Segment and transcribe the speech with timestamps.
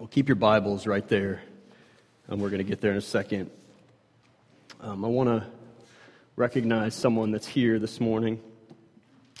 [0.00, 1.42] Well, keep your Bibles right there,
[2.26, 3.50] and we're going to get there in a second.
[4.80, 5.46] Um, I want to
[6.36, 8.40] recognize someone that's here this morning.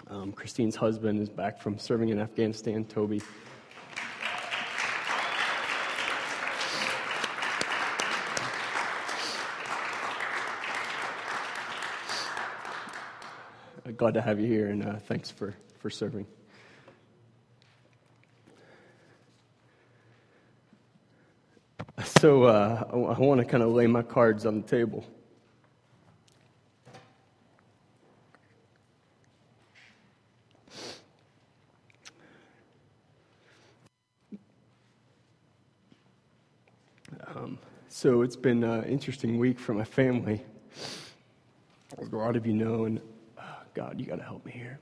[0.08, 3.22] Um, Christine's husband is back from serving in Afghanistan, Toby.
[13.96, 16.26] Glad to have you here, and uh, thanks for, for serving.
[22.20, 25.06] So uh, I want to kind of lay my cards on the table.
[37.34, 40.44] Um, so it's been an interesting week for my family.
[41.98, 43.00] As a lot of you know, and
[43.38, 44.78] oh, God, you got to help me here.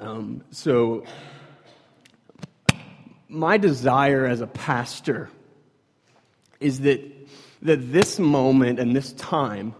[0.00, 1.04] Um, so
[3.36, 5.28] my desire as a pastor
[6.58, 7.00] is that,
[7.62, 9.74] that this moment and this time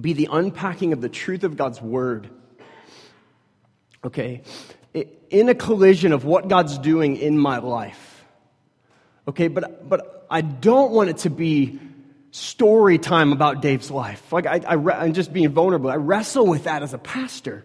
[0.00, 2.28] be the unpacking of the truth of God's word.
[4.04, 4.42] Okay?
[5.30, 8.24] In a collision of what God's doing in my life.
[9.26, 11.78] Okay, but, but I don't want it to be
[12.30, 14.32] story time about Dave's life.
[14.32, 15.90] Like, I, I, I'm just being vulnerable.
[15.90, 17.64] I wrestle with that as a pastor.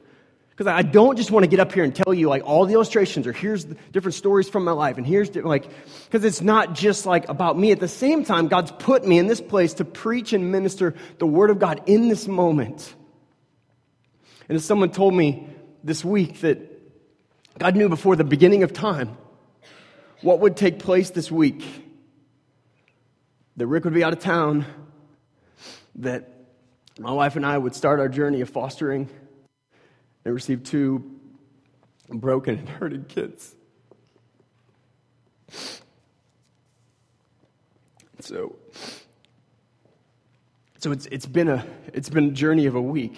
[0.56, 2.74] Because I don't just want to get up here and tell you like all the
[2.74, 5.68] illustrations or here's different stories from my life and here's like,
[6.06, 7.72] because it's not just like about me.
[7.72, 11.26] At the same time, God's put me in this place to preach and minister the
[11.26, 12.94] Word of God in this moment.
[14.48, 15.48] And as someone told me
[15.84, 16.60] this week that
[17.58, 19.18] God knew before the beginning of time
[20.22, 21.64] what would take place this week.
[23.58, 24.66] That Rick would be out of town,
[25.96, 26.30] that
[27.00, 29.10] my wife and I would start our journey of fostering
[30.24, 31.20] they received two
[32.10, 33.56] broken and hurting kids.
[38.20, 38.56] So,
[40.78, 43.18] so it's, it's, been a, it's been a journey of a week.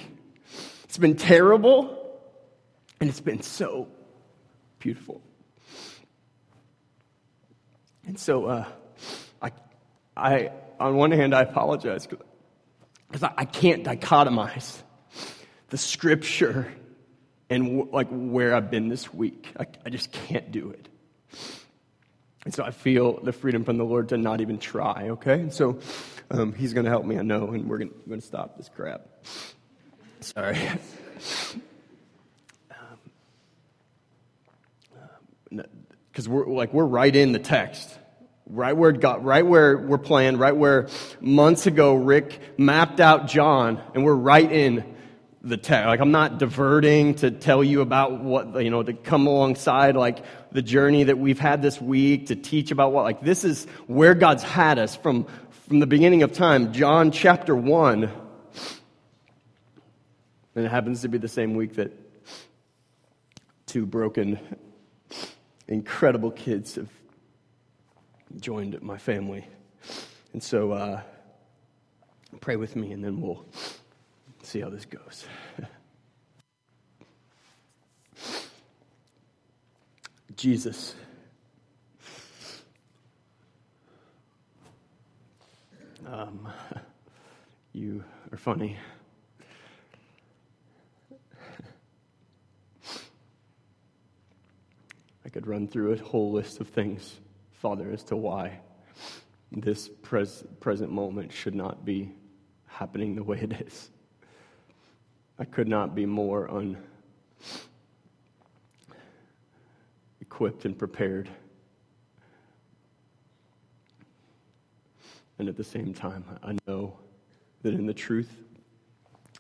[0.85, 2.19] It's been terrible,
[3.00, 3.88] and it's been so
[4.80, 5.22] beautiful.
[8.07, 8.66] And so, uh,
[9.41, 9.51] I,
[10.18, 14.81] I, on one hand, I apologize because I, I can't dichotomize
[15.69, 16.72] the scripture
[17.50, 19.53] and like where I've been this week.
[19.59, 20.88] I, I just can't do it.
[22.45, 25.33] And so I feel the freedom from the Lord to not even try, okay?
[25.33, 25.79] And so
[26.29, 29.01] um, He's going to help me, I know, and we're going to stop this crap.
[30.22, 30.57] Sorry.
[35.50, 37.97] Because um, we're like we're right in the text,
[38.47, 40.88] right where God, right where we're playing, right where
[41.19, 44.94] months ago Rick mapped out John, and we're right in
[45.45, 45.88] the text.
[45.88, 50.25] Like, I'm not diverting to tell you about what, you know, to come alongside, like,
[50.51, 54.16] the journey that we've had this week, to teach about what, like, this is where
[54.16, 55.28] God's had us from,
[55.67, 56.73] from the beginning of time.
[56.73, 58.11] John chapter 1.
[60.56, 61.91] And it happens to be the same week that
[63.67, 64.39] two broken,
[65.67, 66.89] incredible kids have
[68.39, 69.45] joined my family.
[70.33, 71.01] And so, uh,
[72.41, 73.45] pray with me, and then we'll
[74.45, 75.25] see how this goes.
[80.35, 80.94] Jesus.
[86.06, 86.47] Um,
[87.73, 88.78] you are funny.
[95.25, 97.16] I could run through a whole list of things,
[97.53, 98.59] Father, as to why
[99.51, 102.12] this pres- present moment should not be
[102.67, 103.89] happening the way it is.
[105.38, 106.78] I could not be more un-
[110.22, 111.29] equipped and prepared.
[115.38, 116.97] And at the same time, I know
[117.63, 118.31] that in the truth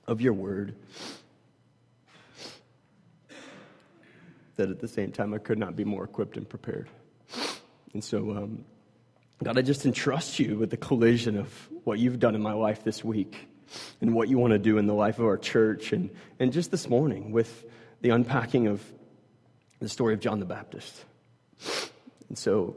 [0.05, 0.75] of your word,
[4.57, 6.89] that at the same time, I could not be more equipped and prepared.
[7.93, 8.65] And so, um,
[9.41, 12.83] God, I just entrust you with the collision of what you've done in my life
[12.83, 13.47] this week
[14.01, 15.93] and what you want to do in the life of our church.
[15.93, 16.09] And,
[16.39, 17.65] and just this morning with
[18.01, 18.83] the unpacking of
[19.79, 21.05] the story of John the Baptist.
[22.29, 22.75] And so,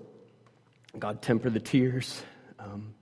[0.99, 2.23] God, temper the tears
[2.59, 2.95] um,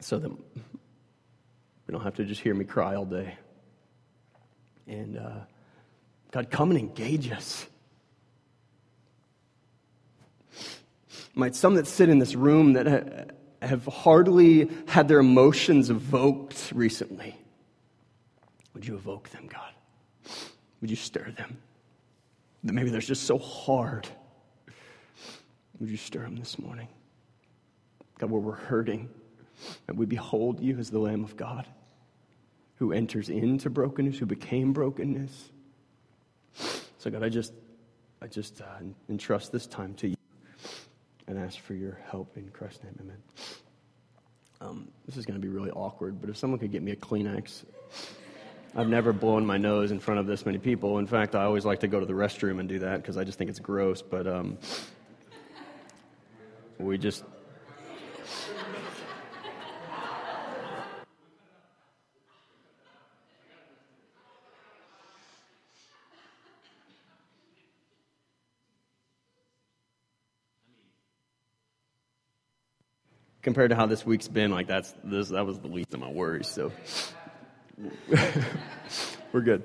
[0.00, 3.34] so that we don't have to just hear me cry all day.
[4.86, 5.40] And uh,
[6.30, 7.66] God, come and engage us.
[11.34, 17.36] Might some that sit in this room that have hardly had their emotions evoked recently.
[18.74, 19.72] Would you evoke them, God?
[20.80, 21.58] Would you stir them?
[22.64, 24.08] That maybe they're just so hard
[25.80, 26.88] Would you stir them this morning?
[28.18, 29.08] God, where we're hurting,
[29.86, 31.66] that we behold you as the Lamb of God
[32.76, 35.50] who enters into brokenness, who became brokenness.
[36.98, 37.52] So, God, I just,
[38.22, 38.64] I just uh,
[39.08, 40.16] entrust this time to you
[41.26, 42.98] and ask for your help in Christ's name.
[43.00, 43.22] Amen.
[44.60, 46.96] Um, this is going to be really awkward, but if someone could get me a
[46.96, 47.64] Kleenex.
[48.74, 50.98] I've never blown my nose in front of this many people.
[50.98, 53.24] In fact, I always like to go to the restroom and do that because I
[53.24, 54.02] just think it's gross.
[54.02, 54.58] But um,
[56.78, 57.24] we just.
[73.48, 76.10] Compared to how this week's been, like that's this that was the least of my
[76.10, 76.48] worries.
[76.48, 76.70] So
[79.32, 79.62] we're good.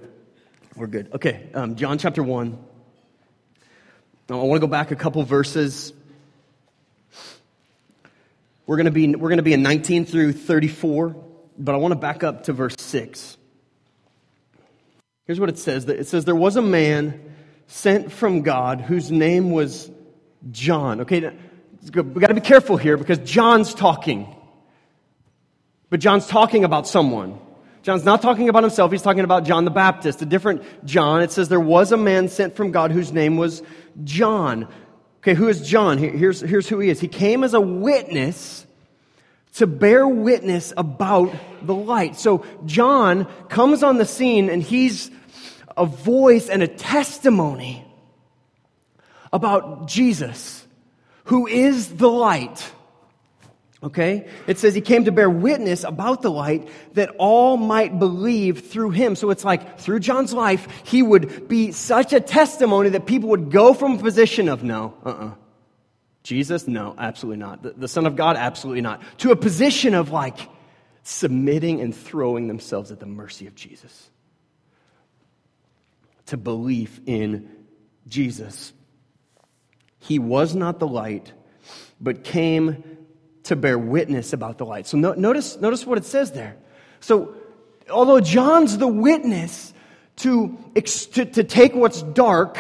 [0.77, 1.11] We're good.
[1.13, 2.63] Okay, um, John chapter one.
[4.29, 5.91] Now, I want to go back a couple verses
[8.65, 11.21] we're to be, we're to be in 19 through 34,
[11.57, 13.37] but I want to back up to verse 6.
[15.25, 17.35] Here's what it says it says, There was a man
[17.67, 19.91] sent from God whose name was
[20.51, 21.01] John.
[21.01, 21.33] Okay,
[21.83, 24.33] we've got to be careful here because John's talking.
[25.89, 27.39] But John's talking about someone.
[27.83, 31.21] John's not talking about himself, he's talking about John the Baptist, a different John.
[31.21, 33.61] It says, There was a man sent from God whose name was
[34.03, 34.67] John.
[35.17, 35.97] Okay, who is John?
[35.97, 36.99] Here's, here's who he is.
[36.99, 38.65] He came as a witness
[39.55, 42.15] to bear witness about the light.
[42.15, 45.11] So John comes on the scene and he's
[45.77, 47.85] a voice and a testimony
[49.31, 50.62] about Jesus,
[51.25, 52.71] who is the light.
[53.83, 54.27] Okay?
[54.47, 58.91] It says he came to bear witness about the light that all might believe through
[58.91, 59.15] him.
[59.15, 63.51] So it's like through John's life, he would be such a testimony that people would
[63.51, 65.25] go from a position of no, uh uh-uh.
[65.25, 65.33] uh
[66.23, 66.69] Jesus?
[66.69, 67.63] No, absolutely not.
[67.63, 68.37] The, the Son of God?
[68.37, 69.01] Absolutely not.
[69.19, 70.49] To a position of like
[71.03, 74.09] submitting and throwing themselves at the mercy of Jesus.
[76.27, 77.49] To belief in
[78.07, 78.71] Jesus.
[80.03, 81.31] He was not the light,
[82.01, 82.83] but came
[83.43, 84.85] to bear witness about the light.
[84.85, 86.57] So no, notice, notice what it says there.
[86.99, 87.35] So,
[87.89, 89.73] although John's the witness
[90.17, 92.57] to, to, to take what's dark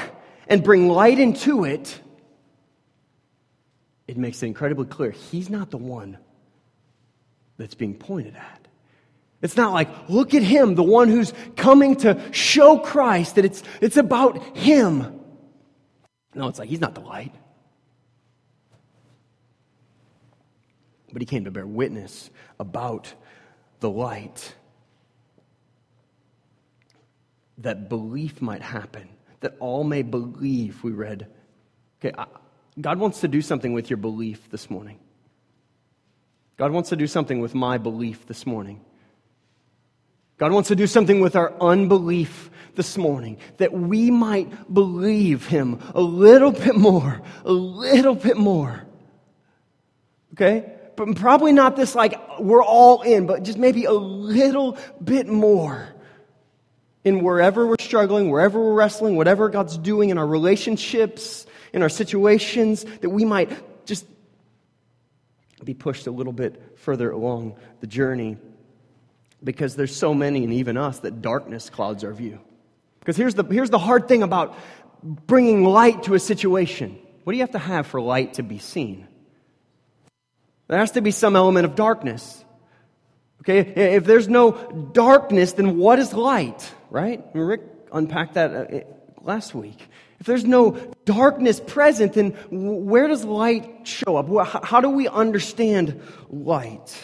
[0.47, 1.99] and bring light into it,
[4.07, 6.17] it makes it incredibly clear he's not the one
[7.57, 8.67] that's being pointed at.
[9.41, 13.63] It's not like, look at him, the one who's coming to show Christ, that it's,
[13.81, 15.19] it's about him.
[16.35, 17.33] No, it's like, he's not the light.
[21.13, 23.13] but he came to bear witness about
[23.79, 24.55] the light.
[27.59, 29.07] That belief might happen,
[29.41, 31.27] that all may believe, we read.
[32.03, 32.13] Okay,
[32.81, 34.99] God wants to do something with your belief this morning.
[36.57, 38.81] God wants to do something with my belief this morning.
[40.37, 45.79] God wants to do something with our unbelief this morning, that we might believe Him
[45.93, 48.83] a little bit more, a little bit more.
[50.33, 50.73] Okay?
[50.95, 55.89] but probably not this like we're all in, but just maybe a little bit more
[57.03, 61.89] in wherever we're struggling, wherever we're wrestling, whatever God's doing in our relationships, in our
[61.89, 64.05] situations, that we might just
[65.63, 68.37] be pushed a little bit further along the journey
[69.43, 72.39] because there's so many, and even us, that darkness clouds our view.
[73.03, 74.57] Because here's the, here's the hard thing about
[75.03, 76.97] bringing light to a situation.
[77.25, 79.09] What do you have to have for light to be seen?
[80.69, 82.45] There has to be some element of darkness.
[83.41, 84.53] Okay, if there's no
[84.93, 87.21] darkness, then what is light, right?
[87.33, 88.79] Rick unpacked that uh,
[89.21, 89.85] last week.
[90.21, 90.71] If there's no
[91.03, 94.63] darkness present, then where does light show up?
[94.63, 96.97] How do we understand light?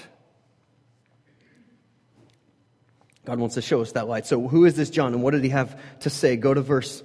[3.29, 4.25] God wants to show us that light.
[4.25, 6.35] So, who is this John and what did he have to say?
[6.35, 7.03] Go to verse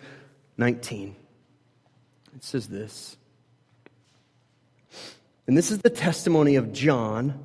[0.56, 1.14] 19.
[2.34, 3.18] It says this
[5.46, 7.38] and this is the testimony of John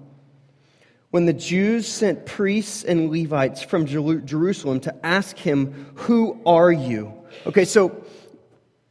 [1.12, 7.14] when the Jews sent priests and Levites from Jerusalem to ask him, Who are you?
[7.46, 8.06] Okay, so,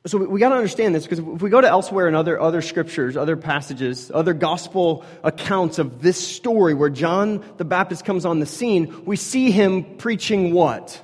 [0.08, 2.62] so we got to understand this because if we go to elsewhere in other, other
[2.62, 8.40] scriptures, other passages, other gospel accounts of this story where John the Baptist comes on
[8.40, 11.02] the scene, we see him preaching what?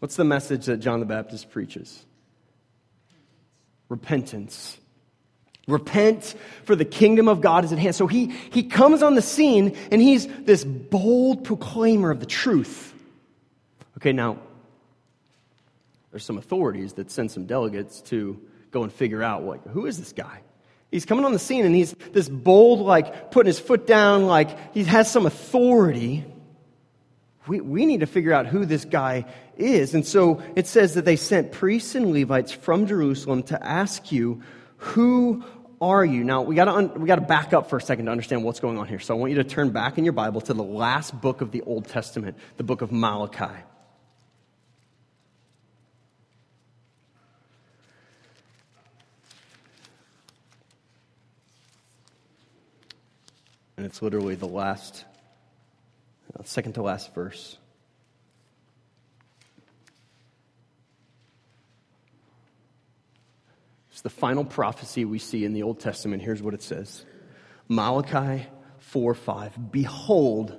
[0.00, 2.04] What's the message that John the Baptist preaches?
[3.88, 4.78] Repentance.
[5.68, 6.34] Repent,
[6.64, 7.94] for the kingdom of God is at hand.
[7.94, 12.92] So he, he comes on the scene and he's this bold proclaimer of the truth.
[13.98, 14.38] Okay, now,
[16.12, 18.38] there's some authorities that send some delegates to
[18.70, 20.42] go and figure out, like, who is this guy?
[20.90, 24.74] He's coming on the scene and he's this bold, like putting his foot down, like
[24.74, 26.24] he has some authority.
[27.46, 29.24] We, we need to figure out who this guy
[29.56, 29.94] is.
[29.94, 34.42] And so it says that they sent priests and Levites from Jerusalem to ask you,
[34.76, 35.42] Who
[35.80, 36.24] are you?
[36.24, 38.60] Now, we got un- we got to back up for a second to understand what's
[38.60, 39.00] going on here.
[39.00, 41.52] So I want you to turn back in your Bible to the last book of
[41.52, 43.62] the Old Testament, the book of Malachi.
[53.82, 55.04] And it's literally the last,
[56.38, 57.58] uh, second to last verse.
[63.90, 66.22] It's the final prophecy we see in the Old Testament.
[66.22, 67.04] Here's what it says
[67.66, 68.46] Malachi
[68.78, 69.72] 4 5.
[69.72, 70.56] Behold,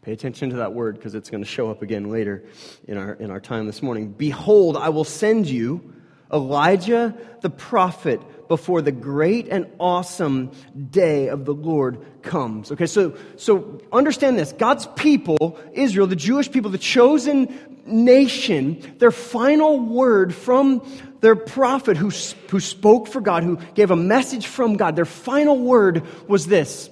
[0.00, 2.46] Pay attention to that word because it's going to show up again later
[2.88, 4.12] in our, in our time this morning.
[4.12, 5.92] Behold, I will send you
[6.32, 10.50] Elijah the prophet before the great and awesome
[10.90, 12.72] day of the Lord comes.
[12.72, 14.52] Okay, so, so understand this.
[14.52, 20.86] God's people, Israel, the Jewish people, the chosen nation, their final word from
[21.20, 22.10] their prophet who,
[22.50, 26.90] who spoke for God, who gave a message from God, their final word was this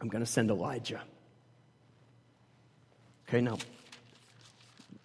[0.00, 1.00] I'm going to send Elijah.
[3.28, 3.56] Okay, now,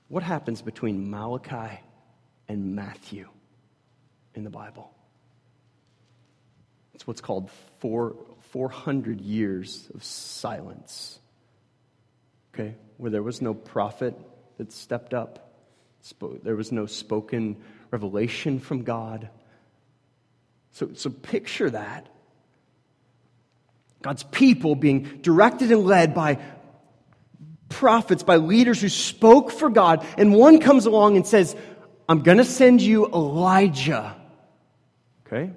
[0.07, 1.79] what happens between Malachi
[2.47, 3.27] and Matthew
[4.35, 4.91] in the Bible?
[6.97, 8.15] It's what's called four,
[8.49, 11.19] 400 years of silence.
[12.51, 12.73] Okay?
[12.97, 14.19] Where there was no prophet
[14.57, 15.53] that stepped up,
[16.41, 17.57] there was no spoken
[17.91, 19.29] revelation from God.
[20.71, 22.09] So, so picture that.
[24.01, 26.39] God's people being directed and led by
[27.69, 31.55] prophets, by leaders who spoke for God, and one comes along and says,
[32.09, 34.15] I'm going to send you Elijah.
[35.27, 35.51] Okay?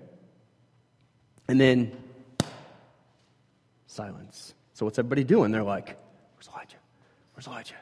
[1.51, 1.91] And then
[3.89, 4.55] silence.
[4.75, 5.51] So what's everybody doing?
[5.51, 5.99] They're like,
[6.37, 6.77] Where's Elijah?
[7.35, 7.75] Where's Elijah?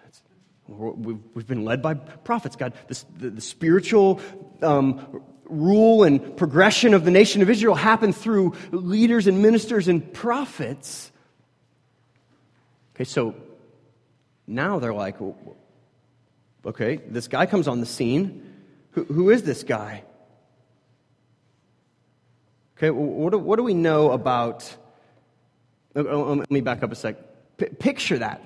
[0.68, 2.72] We've, we've been led by prophets, God.
[2.86, 4.22] The, the spiritual
[4.62, 10.14] um, rule and progression of the nation of Israel happened through leaders and ministers and
[10.14, 11.12] prophets.
[12.94, 13.34] Okay, so
[14.46, 15.16] now they're like,
[16.64, 18.50] okay, this guy comes on the scene.
[18.92, 20.04] who, who is this guy?
[22.78, 24.72] Okay, what do, what do we know about?
[25.96, 27.16] Oh, oh, oh, let me back up a sec.
[27.56, 28.44] P- picture that.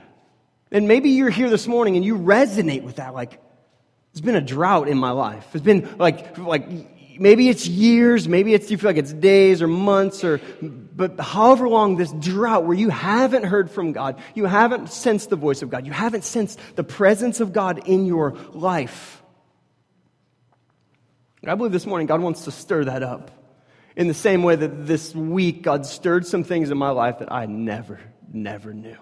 [0.70, 3.12] And maybe you're here this morning and you resonate with that.
[3.12, 3.38] Like,
[4.12, 5.46] it's been a drought in my life.
[5.52, 6.66] It's been like, like
[7.20, 11.68] maybe it's years, maybe it's you feel like it's days or months or, but however
[11.68, 15.68] long this drought where you haven't heard from God, you haven't sensed the voice of
[15.68, 19.22] God, you haven't sensed the presence of God in your life.
[21.46, 23.41] I believe this morning God wants to stir that up.
[23.96, 27.30] In the same way that this week, God stirred some things in my life that
[27.30, 28.00] I never,
[28.32, 28.96] never knew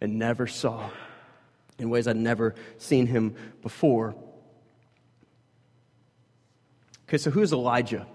[0.00, 0.90] and never saw
[1.78, 4.14] in ways I'd never seen him before.
[7.08, 8.06] Okay, so who's Elijah?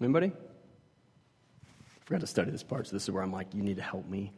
[0.00, 0.32] Anybody?
[0.32, 3.82] I forgot to study this part, so this is where I'm like, you need to
[3.82, 4.32] help me.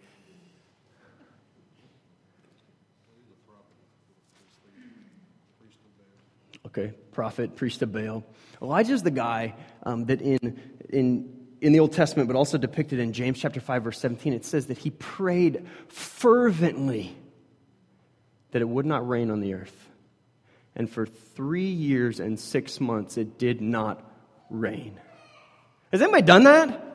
[6.73, 8.25] Okay, prophet, priest of Baal.
[8.63, 12.99] Elijah is the guy um, that in, in, in the Old Testament, but also depicted
[12.99, 17.15] in James chapter 5, verse 17, it says that he prayed fervently
[18.53, 19.89] that it would not rain on the earth.
[20.75, 24.03] And for three years and six months, it did not
[24.49, 24.99] rain.
[25.91, 26.89] Has anybody done that?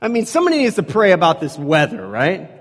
[0.00, 2.59] I mean, somebody needs to pray about this weather, right?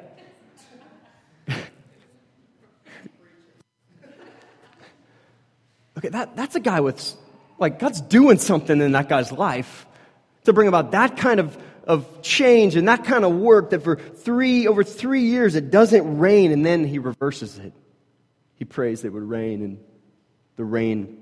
[5.99, 7.13] Okay, that, that's a guy with,
[7.57, 9.85] like, God's doing something in that guy's life
[10.45, 13.97] to bring about that kind of, of change and that kind of work that for
[13.97, 17.73] three, over three years it doesn't rain and then he reverses it.
[18.55, 19.77] He prays it would rain and
[20.55, 21.21] the rain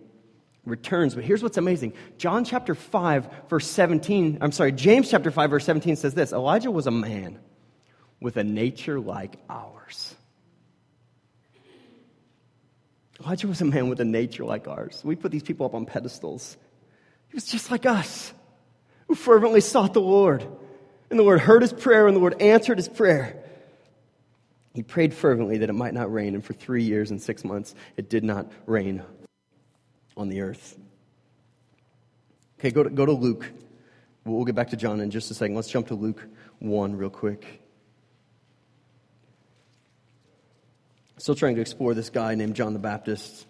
[0.63, 1.15] returns.
[1.15, 5.65] But here's what's amazing John chapter 5, verse 17, I'm sorry, James chapter 5, verse
[5.65, 7.39] 17 says this Elijah was a man
[8.21, 10.13] with a nature like ours.
[13.27, 15.01] Elijah was a man with a nature like ours.
[15.03, 16.55] We put these people up on pedestals.
[17.27, 18.31] He was just like us,
[19.09, 20.47] who fervently sought the Lord.
[21.09, 23.43] And the Lord heard his prayer, and the Lord answered his prayer.
[24.73, 27.75] He prayed fervently that it might not rain, and for three years and six months,
[27.97, 29.03] it did not rain
[30.15, 30.79] on the earth.
[32.59, 33.51] Okay, go to, go to Luke.
[34.23, 35.53] We'll get back to John in just a second.
[35.53, 36.25] Let's jump to Luke
[36.59, 37.61] 1 real quick.
[41.19, 43.47] Still trying to explore this guy named John the Baptist.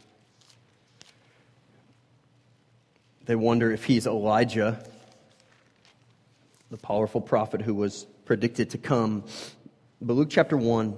[3.26, 4.82] They wonder if he's Elijah,
[6.72, 9.26] the powerful prophet who was predicted to come.
[10.02, 10.96] But Luke chapter 1,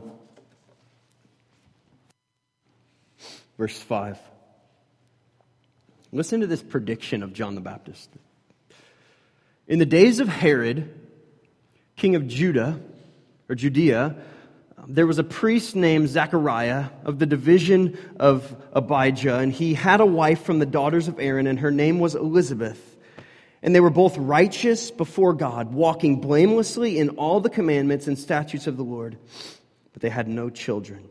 [3.58, 4.20] verse 5.
[6.12, 8.10] Listen to this prediction of John the Baptist.
[9.68, 10.94] In the days of Herod,
[11.96, 12.80] king of Judah,
[13.50, 14.16] or Judea,
[14.90, 20.06] there was a priest named Zechariah of the division of Abijah, and he had a
[20.06, 22.98] wife from the daughters of Aaron, and her name was Elizabeth.
[23.62, 28.66] And they were both righteous before God, walking blamelessly in all the commandments and statutes
[28.66, 29.20] of the Lord,
[29.94, 31.08] but they had no children.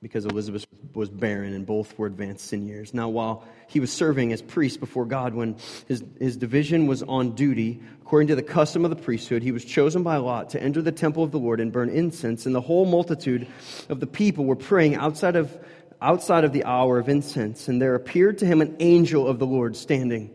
[0.00, 0.64] Because Elizabeth
[0.94, 2.94] was barren and both were advanced in years.
[2.94, 7.34] Now, while he was serving as priest before God, when his, his division was on
[7.34, 10.82] duty, according to the custom of the priesthood, he was chosen by Lot to enter
[10.82, 13.48] the temple of the Lord and burn incense, and the whole multitude
[13.88, 15.56] of the people were praying outside of,
[16.00, 17.66] outside of the hour of incense.
[17.66, 20.30] And there appeared to him an angel of the Lord standing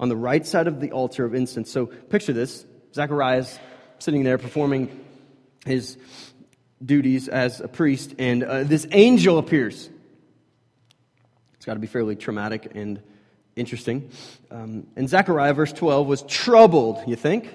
[0.00, 1.70] on the right side of the altar of incense.
[1.70, 2.64] So picture this
[2.94, 3.58] Zacharias
[3.98, 5.04] sitting there performing
[5.66, 5.98] his
[6.84, 9.88] duties as a priest, and uh, this angel appears.
[11.54, 13.02] It's got to be fairly traumatic and
[13.56, 14.10] interesting.
[14.50, 17.50] Um, and Zechariah, verse 12, was troubled, you think?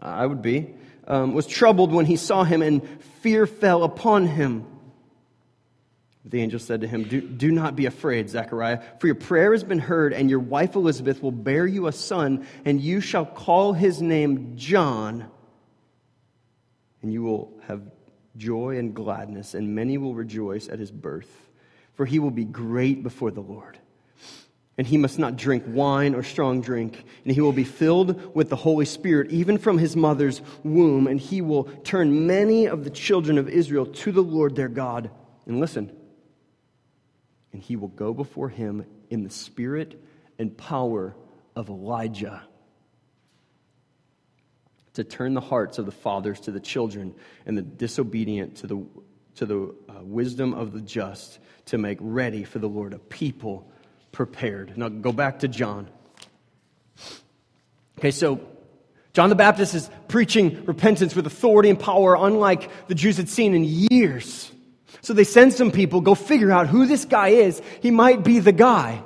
[0.00, 0.74] I would be.
[1.06, 2.86] Um, was troubled when he saw him, and
[3.20, 4.66] fear fell upon him.
[6.24, 9.62] The angel said to him, do, do not be afraid, Zechariah, for your prayer has
[9.62, 13.72] been heard, and your wife Elizabeth will bear you a son, and you shall call
[13.72, 15.30] his name John,
[17.02, 17.82] and you will have
[18.36, 21.50] joy and gladness, and many will rejoice at his birth,
[21.94, 23.78] for he will be great before the Lord.
[24.78, 28.50] And he must not drink wine or strong drink, and he will be filled with
[28.50, 32.90] the Holy Spirit, even from his mother's womb, and he will turn many of the
[32.90, 35.10] children of Israel to the Lord their God.
[35.46, 35.90] And listen,
[37.52, 40.02] and he will go before him in the spirit
[40.38, 41.16] and power
[41.54, 42.42] of Elijah
[44.96, 48.86] to turn the hearts of the fathers to the children and the disobedient to the,
[49.36, 53.70] to the uh, wisdom of the just to make ready for the Lord a people
[54.10, 54.76] prepared.
[54.76, 55.88] Now go back to John.
[57.98, 58.40] Okay, so
[59.12, 63.54] John the Baptist is preaching repentance with authority and power, unlike the Jews had seen
[63.54, 64.50] in years.
[65.02, 67.60] So they send some people, go figure out who this guy is.
[67.82, 69.02] He might be the guy.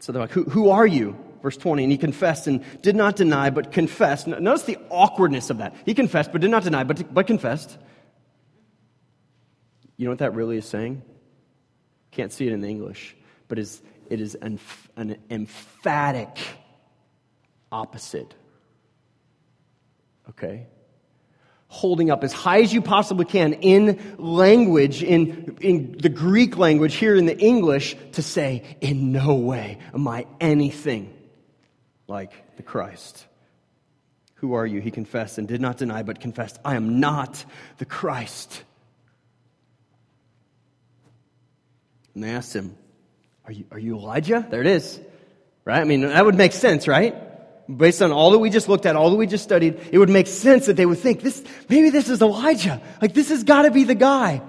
[0.00, 1.16] so they're like, Who, who are you?
[1.42, 4.26] Verse 20, and he confessed and did not deny, but confessed.
[4.26, 5.74] Notice the awkwardness of that.
[5.84, 7.76] He confessed, but did not deny, but, but confessed.
[9.96, 11.02] You know what that really is saying?
[12.12, 13.16] Can't see it in English,
[13.48, 14.58] but is, it is an,
[14.96, 16.38] an emphatic
[17.70, 18.34] opposite.
[20.30, 20.66] Okay?
[21.72, 26.94] holding up as high as you possibly can in language, in, in the Greek language,
[26.96, 31.10] here in the English, to say, in no way am I anything
[32.12, 33.26] like the Christ.
[34.34, 34.80] Who are you?
[34.80, 37.42] He confessed and did not deny, but confessed, I am not
[37.78, 38.62] the Christ.
[42.14, 42.76] And they asked him,
[43.46, 44.46] Are you, are you Elijah?
[44.48, 45.00] There it is.
[45.64, 45.80] Right?
[45.80, 47.16] I mean, that would make sense, right?
[47.74, 50.10] Based on all that we just looked at, all that we just studied, it would
[50.10, 52.82] make sense that they would think, this, maybe this is Elijah.
[53.00, 54.42] Like, this has got to be the guy.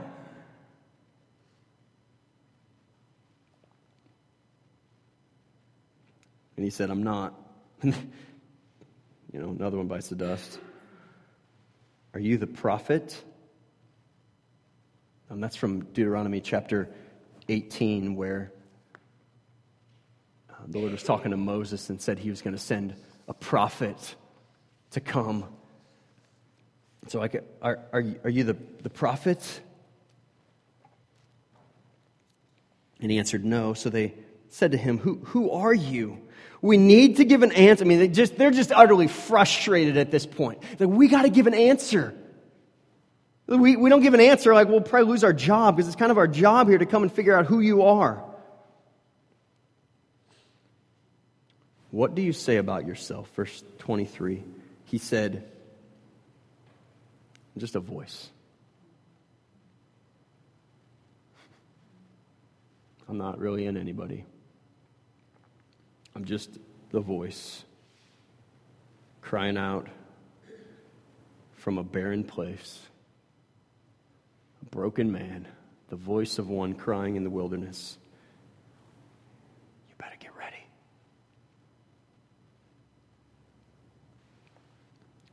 [6.58, 7.43] And he said, I'm not.
[9.34, 10.58] you know, another one bites the dust.
[12.14, 13.22] Are you the prophet?
[15.30, 16.90] Um, that's from Deuteronomy chapter
[17.50, 18.54] 18, where
[20.50, 22.96] uh, the Lord was talking to Moses and said he was going to send
[23.28, 24.16] a prophet
[24.92, 25.46] to come.
[27.08, 29.62] So, I could, are, are, you, are you the, the prophet?
[33.02, 33.74] And he answered, No.
[33.74, 34.14] So they
[34.48, 36.22] said to him, Who, who are you?
[36.64, 37.84] We need to give an answer.
[37.84, 40.64] I mean, they just, they're just utterly frustrated at this point.
[40.80, 42.16] Like, we got to give an answer.
[43.48, 46.10] We, we don't give an answer like we'll probably lose our job because it's kind
[46.10, 48.24] of our job here to come and figure out who you are.
[51.92, 53.30] What do you say about yourself?
[53.36, 54.42] Verse 23.
[54.86, 55.44] He said,
[57.58, 58.30] just a voice.
[63.10, 64.24] I'm not really in anybody.
[66.16, 66.58] I'm just
[66.92, 67.64] the voice
[69.22, 69.88] crying out
[71.54, 72.82] from a barren place,
[74.62, 75.48] a broken man,
[75.90, 77.98] the voice of one crying in the wilderness.
[79.90, 80.66] You better get ready.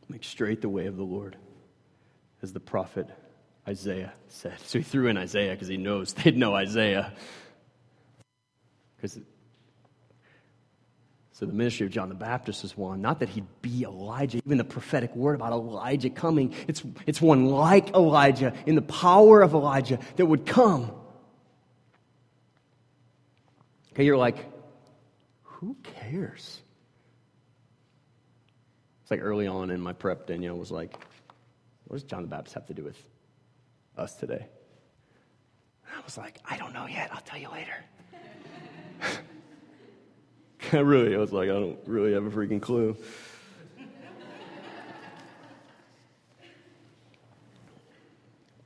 [0.08, 1.36] Make straight the way of the Lord,
[2.42, 3.08] as the prophet
[3.68, 4.58] Isaiah said.
[4.60, 7.12] So he threw in Isaiah because he knows they'd know Isaiah.
[8.96, 9.18] Because
[11.40, 14.58] so the ministry of John the Baptist is one, not that he'd be Elijah, even
[14.58, 19.54] the prophetic word about Elijah coming, it's, it's one like Elijah in the power of
[19.54, 20.92] Elijah that would come.
[23.92, 24.36] Okay, you're like,
[25.44, 26.60] who cares?
[29.00, 30.92] It's like early on in my prep, Danielle was like,
[31.86, 33.02] what does John the Baptist have to do with
[33.96, 34.44] us today?
[35.86, 37.08] I was like, I don't know yet.
[37.14, 37.82] I'll tell you later.
[40.72, 42.96] I really, I was like, I don't really have a freaking clue.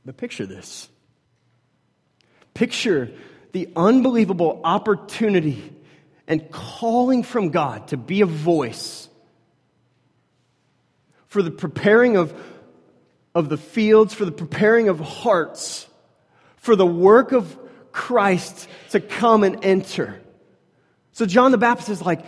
[0.04, 0.88] But picture this.
[2.52, 3.10] Picture
[3.52, 5.72] the unbelievable opportunity
[6.26, 9.08] and calling from God to be a voice
[11.28, 12.34] for the preparing of,
[13.34, 15.86] of the fields, for the preparing of hearts,
[16.56, 17.58] for the work of
[17.92, 20.20] Christ to come and enter.
[21.14, 22.24] So John the Baptist is like,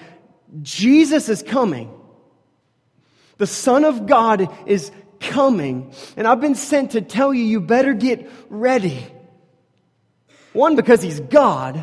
[0.62, 1.92] Jesus is coming.
[3.36, 5.92] The Son of God is coming.
[6.16, 9.04] And I've been sent to tell you, you better get ready.
[10.52, 11.76] One, because he's God.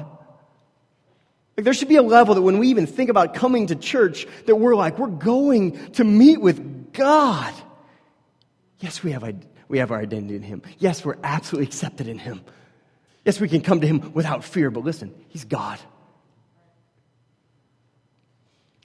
[1.58, 4.26] Like there should be a level that when we even think about coming to church,
[4.46, 7.54] that we're like, we're going to meet with God.
[8.80, 9.24] Yes, we have,
[9.68, 10.62] we have our identity in him.
[10.80, 12.42] Yes, we're absolutely accepted in him.
[13.26, 15.80] Yes, we can come to him without fear, but listen, he's God.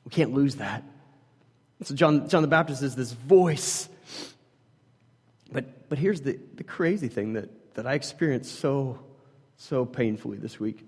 [0.08, 0.84] We can't lose that.
[1.82, 3.90] So John, John the Baptist is this voice.
[5.52, 9.00] But, but here's the, the crazy thing that, that I experienced so,
[9.58, 10.82] so painfully this week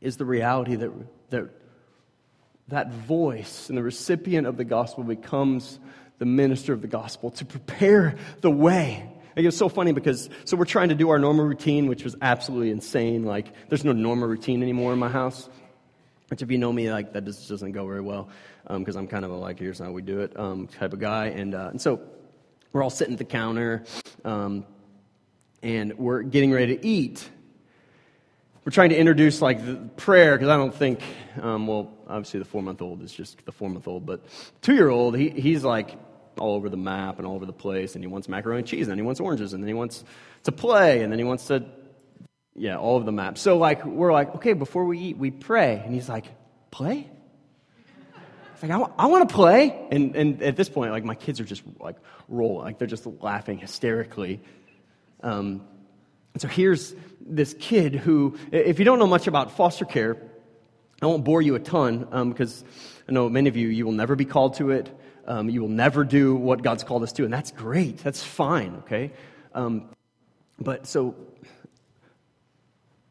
[0.00, 0.92] is the reality that,
[1.30, 1.50] that
[2.68, 5.80] that voice and the recipient of the gospel becomes
[6.18, 9.10] the minister of the gospel to prepare the way.
[9.34, 12.14] It was so funny because, so we're trying to do our normal routine, which was
[12.22, 13.24] absolutely insane.
[13.24, 15.48] Like, there's no normal routine anymore in my house.
[16.28, 18.28] Which, if you know me, like that just doesn't go very well
[18.68, 21.00] because um, I'm kind of a like, here's how we do it um, type of
[21.00, 21.26] guy.
[21.26, 22.00] And, uh, and so
[22.72, 23.84] we're all sitting at the counter
[24.24, 24.66] um,
[25.62, 27.28] and we're getting ready to eat.
[28.64, 31.00] We're trying to introduce like the prayer because I don't think,
[31.40, 34.22] um, well, obviously the four month old is just the four month old, but
[34.60, 35.96] two year old, he, he's like
[36.38, 38.82] all over the map and all over the place, and he wants macaroni and cheese,
[38.82, 40.04] and then he wants oranges, and then he wants
[40.44, 41.64] to play, and then he wants to
[42.58, 43.40] yeah, all of the maps.
[43.40, 45.80] So like we're like, okay, before we eat, we pray.
[45.84, 46.26] And he's like,
[46.70, 47.08] play?
[48.54, 49.86] It's like, I, want to play.
[49.92, 51.96] And, and at this point, like my kids are just like
[52.28, 54.40] rolling, like they're just laughing hysterically.
[55.22, 55.64] Um,
[56.34, 60.16] and so here's this kid who, if you don't know much about foster care,
[61.00, 62.64] I won't bore you a ton um, because
[63.08, 64.90] I know many of you, you will never be called to it.
[65.24, 67.98] Um, you will never do what God's called us to, and that's great.
[67.98, 69.12] That's fine, okay?
[69.54, 69.90] Um,
[70.58, 71.14] but so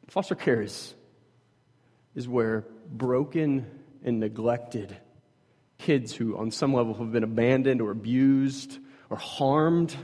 [0.08, 0.94] Foster care is,
[2.16, 3.66] is where broken
[4.04, 4.96] and neglected
[5.78, 9.96] kids who, on some level, have been abandoned or abused or harmed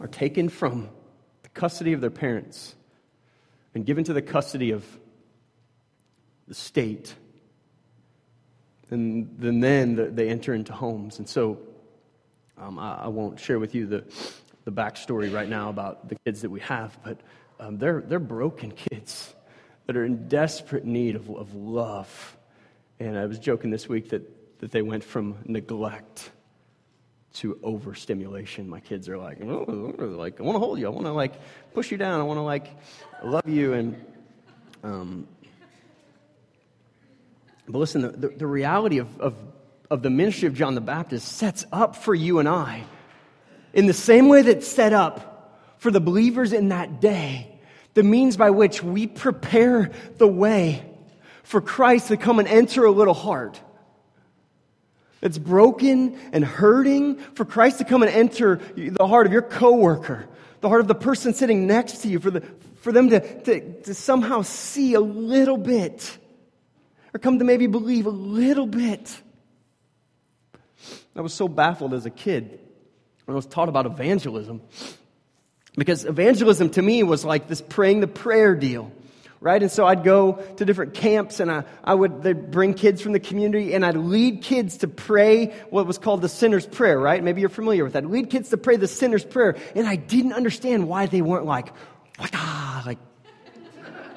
[0.00, 0.88] are taken from
[1.42, 2.74] the custody of their parents
[3.74, 4.84] and given to the custody of
[6.46, 7.14] the state.
[8.90, 11.18] And then, then they enter into homes.
[11.18, 11.58] And so
[12.56, 14.04] um, I, I, won't share with you the,
[14.64, 17.20] the backstory right now about the kids that we have, but
[17.60, 19.34] um, they're, they're broken kids
[19.86, 22.36] that are in desperate need of, of love.
[23.00, 26.30] And I was joking this week that, that they went from neglect
[27.34, 28.68] to overstimulation.
[28.68, 30.86] My kids are like, like I want to hold you.
[30.86, 31.34] I want to like
[31.72, 32.20] push you down.
[32.20, 32.68] I want to like
[33.22, 33.74] love you.
[33.74, 34.04] And
[34.82, 35.26] um,
[37.68, 39.34] but listen, the, the, the reality of, of,
[39.90, 42.84] of the ministry of John the Baptist sets up for you and I
[43.72, 45.27] in the same way that set up
[45.78, 47.58] for the believers in that day
[47.94, 50.84] the means by which we prepare the way
[51.42, 53.60] for Christ to come and enter a little heart
[55.20, 60.28] that's broken and hurting, for Christ to come and enter the heart of your coworker,
[60.60, 62.42] the heart of the person sitting next to you, for, the,
[62.82, 66.18] for them to, to, to somehow see a little bit,
[67.12, 69.20] or come to maybe believe a little bit.
[71.16, 72.60] I was so baffled as a kid
[73.24, 74.62] when I was taught about evangelism.
[75.78, 78.90] Because evangelism to me was like this praying the prayer deal,
[79.40, 79.62] right?
[79.62, 83.20] And so I'd go to different camps and I, I would bring kids from the
[83.20, 87.22] community and I'd lead kids to pray what was called the sinner's prayer, right?
[87.22, 88.04] Maybe you're familiar with that.
[88.04, 89.56] Lead kids to pray the sinner's prayer.
[89.76, 91.72] And I didn't understand why they weren't like,
[92.18, 92.98] ah, like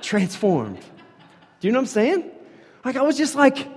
[0.02, 0.80] transformed.
[1.60, 2.32] Do you know what I'm saying?
[2.84, 3.68] Like I was just like,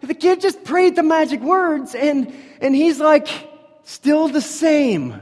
[0.00, 3.28] the kid just prayed the magic words and, and he's like,
[3.82, 5.20] still the same.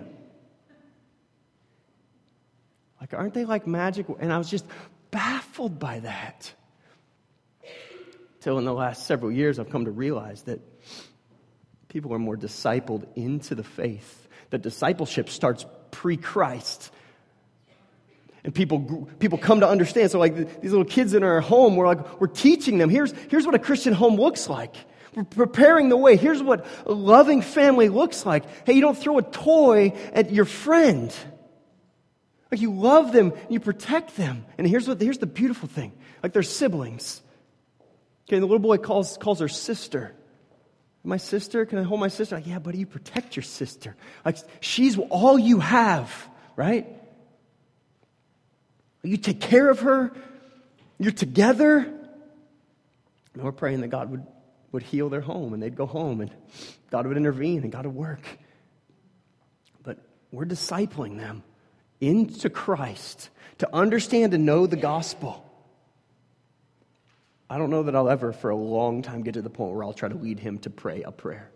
[3.11, 4.07] Like, aren't they like magic?
[4.21, 4.65] And I was just
[5.11, 6.53] baffled by that.
[8.41, 10.61] Till in the last several years, I've come to realize that
[11.89, 14.29] people are more discipled into the faith.
[14.51, 16.91] That discipleship starts pre Christ.
[18.43, 20.11] And people, people come to understand.
[20.11, 22.89] So, like these little kids in our home, we're like, we're teaching them.
[22.89, 24.75] Here's, here's what a Christian home looks like.
[25.15, 26.17] We're preparing the way.
[26.17, 28.45] Here's what a loving family looks like.
[28.65, 31.15] Hey, you don't throw a toy at your friend.
[32.51, 34.45] Like you love them, and you protect them.
[34.59, 35.93] And here's what here's the beautiful thing.
[36.23, 37.23] Like they're siblings.
[38.29, 40.15] Okay, the little boy calls calls her sister.
[41.03, 42.35] My sister, can I hold my sister?
[42.35, 43.97] Like, yeah, buddy, you protect your sister.
[44.25, 46.87] Like she's all you have, right?
[49.03, 50.13] You take care of her.
[50.99, 51.79] You're together.
[53.35, 54.27] And we're praying that God would,
[54.73, 56.31] would heal their home and they'd go home and
[56.91, 58.21] God would intervene and God would work.
[59.83, 59.99] But
[60.31, 61.43] we're discipling them
[62.01, 65.45] into Christ to understand and know the gospel.
[67.49, 69.85] I don't know that I'll ever, for a long time, get to the point where
[69.85, 71.51] I'll try to lead him to pray a prayer.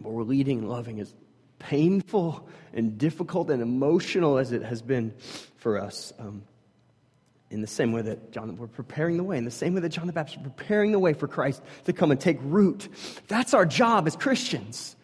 [0.00, 1.14] But we're leading and loving as
[1.58, 5.14] painful and difficult and emotional as it has been
[5.56, 6.12] for us.
[6.18, 6.42] Um,
[7.50, 9.90] in the same way that John, we're preparing the way, in the same way that
[9.90, 12.88] John the Baptist preparing the way for Christ to come and take root.
[13.28, 14.96] That's our job as Christians.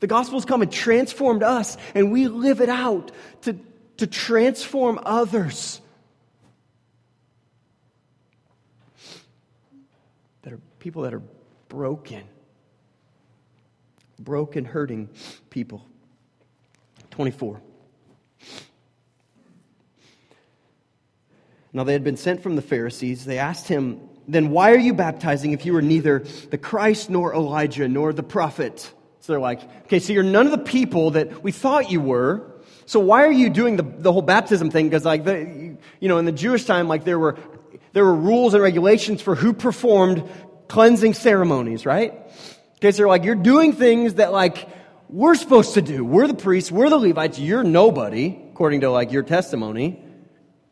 [0.00, 3.58] The gospel's come and transformed us, and we live it out to,
[3.98, 5.80] to transform others.
[10.42, 11.22] That are people that are
[11.68, 12.24] broken,
[14.18, 15.10] broken, hurting
[15.50, 15.84] people.
[17.10, 17.60] 24.
[21.74, 23.26] Now they had been sent from the Pharisees.
[23.26, 27.34] They asked him, Then why are you baptizing if you are neither the Christ nor
[27.34, 28.90] Elijah nor the prophet?
[29.20, 32.46] So they're like, Okay, so you're none of the people that we thought you were.
[32.86, 34.86] So why are you doing the, the whole baptism thing?
[34.86, 37.38] Because, like, the, you know, in the Jewish time, like, there were,
[37.92, 40.28] there were rules and regulations for who performed
[40.66, 42.12] cleansing ceremonies, right?
[42.76, 44.68] Okay, so they're like, you're doing things that, like,
[45.08, 46.04] we're supposed to do.
[46.04, 50.02] We're the priests, we're the Levites, you're nobody, according to, like, your testimony.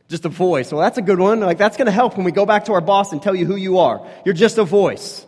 [0.08, 0.72] Just a voice.
[0.72, 1.40] Well, that's a good one.
[1.40, 3.46] Like, that's going to help when we go back to our boss and tell you
[3.46, 4.06] who you are.
[4.24, 5.26] You're just a voice.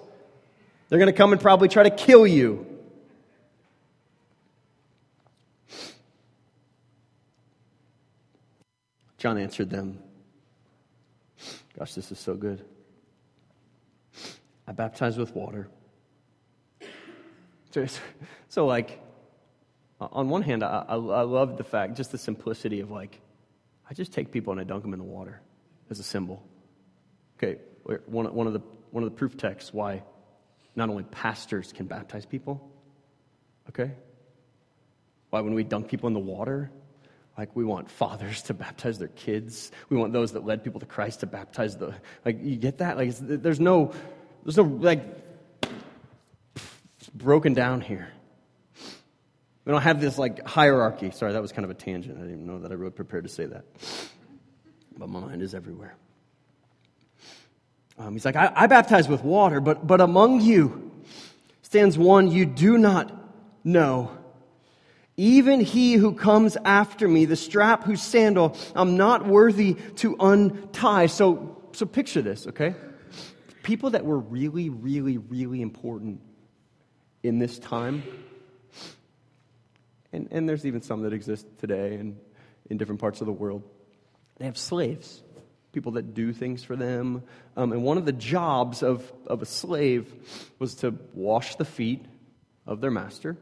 [0.89, 2.67] They're going to come and probably try to kill you.
[9.21, 9.99] John answered them,
[11.79, 12.65] Gosh, this is so good.
[14.67, 15.69] I baptize with water.
[18.49, 18.99] So, like,
[20.01, 23.21] on one hand, I, I, I love the fact, just the simplicity of like,
[23.89, 25.41] I just take people and I dunk them in the water
[25.91, 26.43] as a symbol.
[27.37, 27.61] Okay,
[28.07, 30.03] one, one, of the, one of the proof texts why
[30.75, 32.71] not only pastors can baptize people,
[33.69, 33.93] okay?
[35.29, 36.71] Why when we dunk people in the water,
[37.37, 39.71] like we want fathers to baptize their kids.
[39.89, 42.97] We want those that led people to Christ to baptize the, like you get that?
[42.97, 43.93] Like there's no,
[44.45, 45.03] there's no, like,
[47.15, 48.09] broken down here.
[49.65, 51.11] We don't have this like hierarchy.
[51.11, 52.19] Sorry, that was kind of a tangent.
[52.19, 53.65] I didn't know that I wrote prepared to say that.
[54.97, 55.97] But my mind is everywhere.
[57.99, 60.91] Um, he's like, I, I baptize with water, but, but among you
[61.63, 63.13] stands one you do not
[63.63, 64.17] know.
[65.21, 71.07] Even he who comes after me, the strap whose sandal I'm not worthy to untie.
[71.07, 72.75] So, so picture this, okay?
[73.63, 76.21] People that were really, really, really important
[77.23, 78.03] in this time
[80.13, 82.19] and, and there's even some that exist today and
[82.69, 83.63] in different parts of the world.
[84.39, 85.23] They have slaves,
[85.73, 87.23] people that do things for them.
[87.57, 90.13] Um, and one of the jobs of, of a slave
[90.59, 92.05] was to wash the feet
[92.67, 93.37] of their master,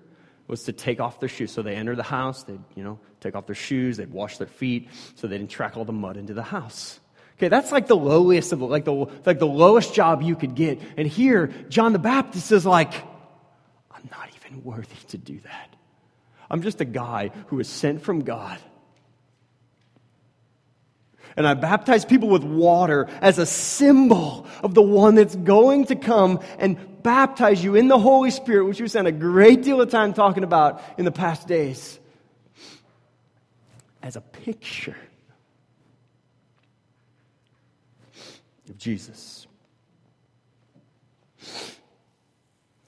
[0.49, 1.53] was to take off their shoes.
[1.53, 4.47] So they enter the house, they'd, you know, take off their shoes, they'd wash their
[4.47, 6.99] feet so they didn't track all the mud into the house.
[7.37, 8.93] Okay, that's like the lowest of like the,
[9.25, 10.81] like the lowest job you could get.
[10.97, 12.93] And here, John the Baptist is like,
[13.93, 15.77] I'm not even worthy to do that.
[16.51, 18.59] I'm just a guy who is sent from God.
[21.37, 25.95] And I baptize people with water as a symbol of the one that's going to
[25.95, 29.91] come and baptize you in the Holy Spirit, which we spent a great deal of
[29.91, 31.99] time talking about in the past days,
[34.03, 34.97] as a picture
[38.69, 39.47] of Jesus.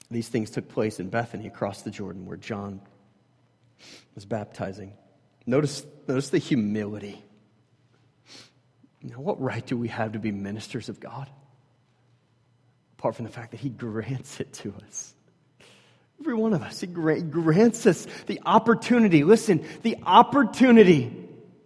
[0.09, 2.81] These things took place in Bethany across the Jordan, where John
[4.13, 4.93] was baptizing.
[5.45, 7.23] Notice, notice the humility.
[9.01, 11.29] Now, what right do we have to be ministers of God?
[13.01, 15.15] Apart from the fact that He grants it to us.
[16.19, 21.11] Every one of us, He grants us the opportunity, listen, the opportunity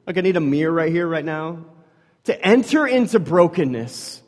[0.07, 1.65] Like I need a mirror right here, right now.
[2.23, 4.21] To enter into brokenness.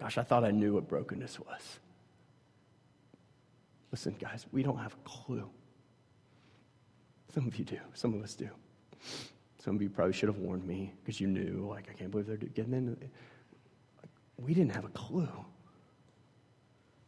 [0.00, 1.78] Gosh, I thought I knew what brokenness was.
[3.92, 5.48] Listen, guys, we don't have a clue.
[7.32, 7.78] Some of you do.
[7.94, 8.48] Some of us do.
[9.62, 12.26] Some of you probably should have warned me because you knew, like, I can't believe
[12.26, 13.08] they're getting into it.
[14.38, 15.28] We didn't have a clue.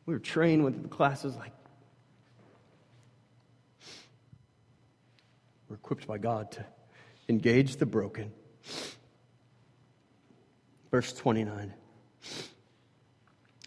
[0.07, 1.53] We were trained with the classes like,
[5.69, 6.66] we're equipped by God to
[7.29, 8.33] engage the broken.
[10.90, 11.73] Verse 29.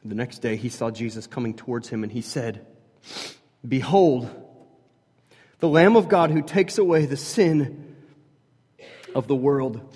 [0.06, 2.66] The next day he saw Jesus coming towards him and he said,
[3.66, 4.30] Behold,
[5.60, 7.96] the Lamb of God who takes away the sin
[9.16, 9.96] of the world.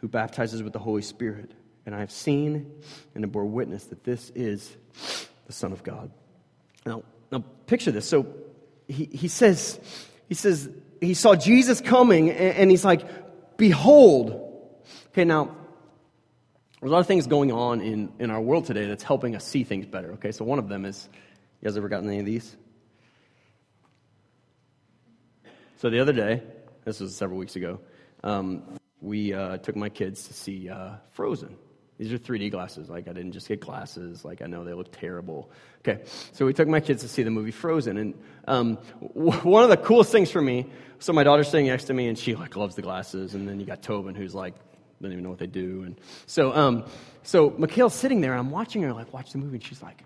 [0.00, 1.52] who baptizes with the Holy Spirit.
[1.86, 2.70] And I have seen
[3.14, 4.76] and have bore witness that this is
[5.46, 6.10] the Son of God.
[6.86, 8.08] Now, now picture this.
[8.08, 8.26] So
[8.88, 9.78] he, he says,
[10.28, 10.68] he says,
[11.00, 13.02] he saw Jesus coming and, and he's like,
[13.56, 14.46] Behold.
[15.08, 15.54] Okay, now
[16.80, 19.44] there's a lot of things going on in, in our world today that's helping us
[19.44, 20.12] see things better.
[20.12, 21.08] Okay, so one of them is
[21.60, 22.56] you guys ever gotten any of these?
[25.76, 26.42] So the other day,
[26.84, 27.80] this was several weeks ago,
[28.24, 31.56] um, we uh, took my kids to see uh, Frozen.
[31.98, 32.88] These are 3D glasses.
[32.88, 34.24] Like, I didn't just get glasses.
[34.24, 35.50] Like, I know they look terrible.
[35.80, 37.98] Okay, so we took my kids to see the movie Frozen.
[37.98, 38.14] And
[38.48, 40.66] um, w- one of the coolest things for me,
[40.98, 43.34] so my daughter's sitting next to me, and she, like, loves the glasses.
[43.34, 44.54] And then you got Tobin, who's like,
[45.00, 45.82] doesn't even know what they do.
[45.82, 46.84] And so, um,
[47.22, 50.02] so Mikhail's sitting there, and I'm watching her, like, watch the movie, and she's like,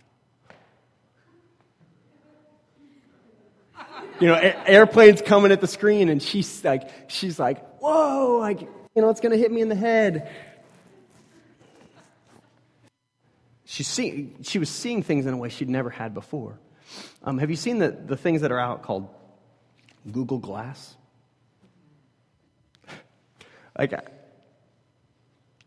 [4.20, 9.02] you know, airplanes coming at the screen, and she's like, she's like, whoa, like, you
[9.02, 10.30] know, it's going to hit me in the head.
[13.64, 16.58] She's see, she was seeing things in a way she'd never had before.
[17.22, 19.08] Um, have you seen the, the things that are out called
[20.10, 20.96] Google Glass?
[23.76, 23.94] like,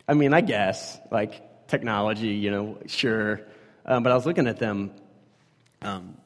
[0.08, 3.42] I mean, I guess, like technology, you know, sure.
[3.86, 4.92] Um, but I was looking at them
[5.82, 6.18] um,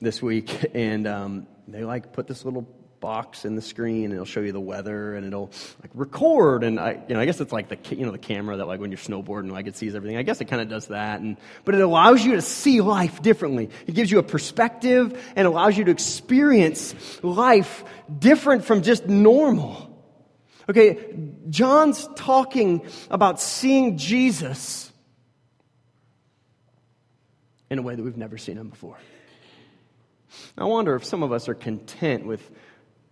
[0.00, 2.66] this week, and um, they like put this little
[3.02, 5.50] box in the screen, and it'll show you the weather, and it'll
[5.82, 6.64] like record.
[6.64, 8.80] And I, you know, I guess it's like the you know the camera that like
[8.80, 10.16] when you're snowboarding, like it sees everything.
[10.16, 11.36] I guess it kind of does that, and
[11.66, 13.68] but it allows you to see life differently.
[13.86, 17.84] It gives you a perspective and allows you to experience life
[18.18, 19.90] different from just normal.
[20.70, 20.98] Okay,
[21.50, 24.90] John's talking about seeing Jesus
[27.68, 28.96] in a way that we've never seen him before.
[30.56, 32.50] I wonder if some of us are content with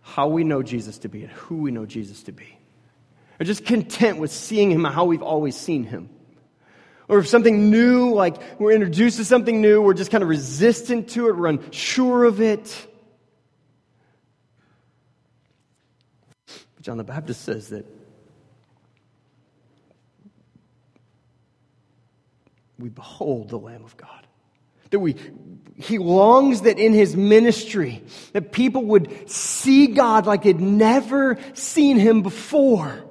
[0.01, 2.57] how we know Jesus to be and who we know Jesus to be.
[3.39, 6.09] Or just content with seeing him how we've always seen him.
[7.07, 11.09] Or if something new, like we're introduced to something new, we're just kind of resistant
[11.09, 12.87] to it, we're unsure of it.
[16.75, 17.85] But John the Baptist says that
[22.79, 24.27] we behold the Lamb of God.
[24.91, 25.15] That we,
[25.75, 31.97] he longs that in his ministry, that people would see God like they'd never seen
[31.97, 33.03] him before.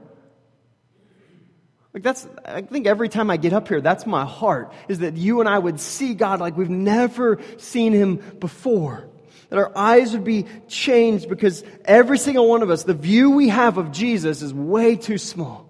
[1.92, 5.16] Like that's, I think every time I get up here, that's my heart, is that
[5.16, 9.08] you and I would see God like we've never seen him before.
[9.48, 13.48] That our eyes would be changed because every single one of us, the view we
[13.48, 15.66] have of Jesus is way too small.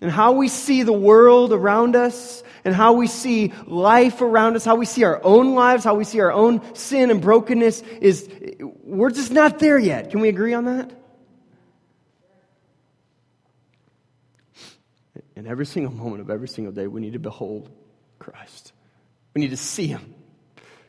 [0.00, 4.64] And how we see the world around us, and how we see life around us,
[4.64, 8.28] how we see our own lives, how we see our own sin and brokenness is,
[8.84, 10.10] we're just not there yet.
[10.10, 10.92] Can we agree on that?
[15.34, 17.70] And every single moment of every single day, we need to behold
[18.18, 18.72] Christ.
[19.34, 20.14] We need to see Him.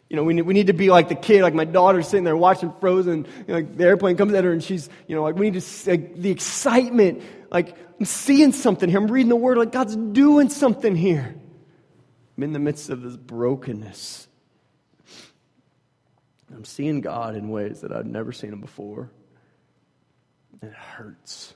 [0.10, 2.26] You know, we need, we need to be like the kid, like my daughter sitting
[2.26, 3.26] there watching Frozen.
[3.26, 5.62] You know, like the airplane comes at her and she's, you know, like we need
[5.62, 7.22] to, like the excitement,
[7.52, 9.00] like I'm seeing something here.
[9.00, 11.36] I'm reading the word, like God's doing something here.
[12.40, 14.30] I'm in the midst of this brokenness.
[16.56, 19.12] I'm seeing God in ways that I've never seen Him before.
[20.62, 21.54] And it hurts.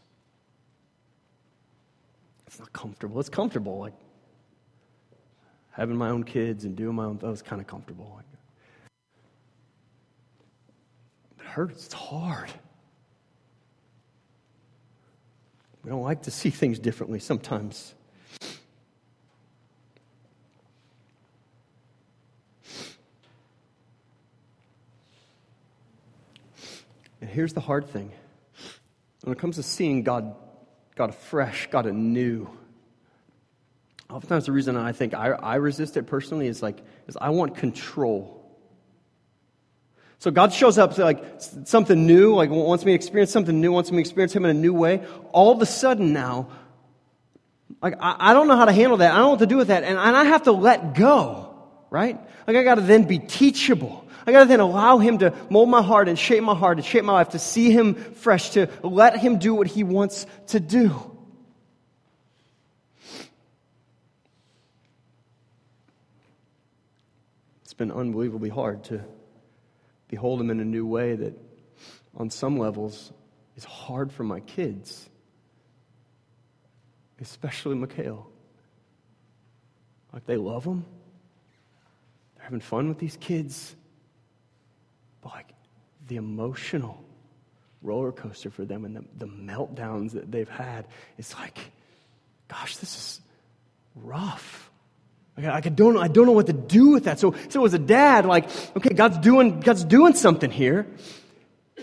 [2.48, 3.18] It's not comfortable.
[3.22, 3.94] It's comfortable, like
[5.72, 7.18] having my own kids and doing my own.
[7.20, 8.12] That was kind of comfortable.
[8.18, 8.26] Like,
[11.40, 11.86] it hurts.
[11.86, 12.52] It's hard.
[15.86, 17.96] We don't like to see things differently sometimes.
[27.24, 28.12] And here's the hard thing
[29.22, 30.36] when it comes to seeing God,
[30.98, 32.50] God afresh, God anew,
[34.10, 37.56] oftentimes the reason I think I, I resist it personally is like, is I want
[37.56, 38.46] control.
[40.20, 41.24] So God shows up like
[41.64, 44.52] something new, like wants me to experience something new, wants me to experience Him in
[44.52, 45.06] a new way.
[45.32, 46.50] All of a sudden now,
[47.82, 49.14] like I, I don't know how to handle that.
[49.14, 51.56] I don't know what to do with that, and, and I have to let go,
[51.90, 52.20] right?
[52.46, 54.03] Like I got to then be teachable.
[54.26, 56.86] I got to then allow Him to mold my heart and shape my heart and
[56.86, 60.60] shape my life to see Him fresh, to let Him do what He wants to
[60.60, 61.12] do.
[67.64, 69.04] It's been unbelievably hard to
[70.08, 71.34] behold him in a new way that,
[72.16, 73.12] on some levels,
[73.58, 75.10] is hard for my kids,
[77.20, 78.30] especially Mikhail.
[80.14, 80.86] Like, they love him,
[82.36, 83.76] they're having fun with these kids,
[85.24, 85.48] but like,
[86.08, 87.04] the emotional
[87.82, 90.86] roller coaster for them and the, the meltdowns that they've had,
[91.18, 91.58] it's like,
[92.48, 93.22] gosh, this is
[93.96, 94.70] rough.
[95.36, 97.20] I don't, I don't know what to do with that.
[97.20, 100.86] So, so as a dad, like, okay, God's doing, God's doing something here.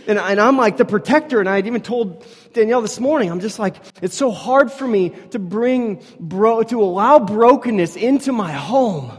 [0.07, 3.41] And, and I'm like the protector, and I had even told Danielle this morning, I'm
[3.41, 8.53] just like, it's so hard for me to bring, bro, to allow brokenness into my
[8.53, 9.11] home.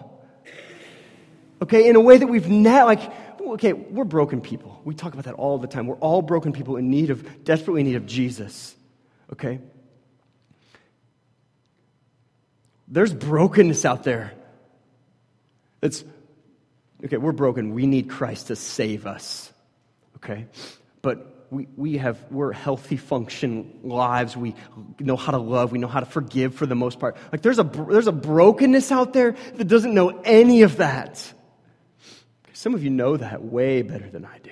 [1.61, 4.81] Okay, in a way that we've not, like, okay, we're broken people.
[4.83, 5.87] We talk about that all the time.
[5.87, 8.75] We're all broken people in need of, desperately in need of Jesus.
[9.31, 9.59] Okay?
[12.87, 14.33] There's brokenness out there.
[15.81, 16.03] It's,
[17.05, 17.73] okay, we're broken.
[17.73, 19.51] We need Christ to save us.
[20.17, 20.45] Okay?
[21.01, 24.37] But we, we have, we're healthy function lives.
[24.37, 24.55] We
[24.99, 25.71] know how to love.
[25.71, 27.17] We know how to forgive for the most part.
[27.31, 31.33] Like there's a, there's a brokenness out there that doesn't know any of that.
[32.53, 34.51] Some of you know that way better than I do.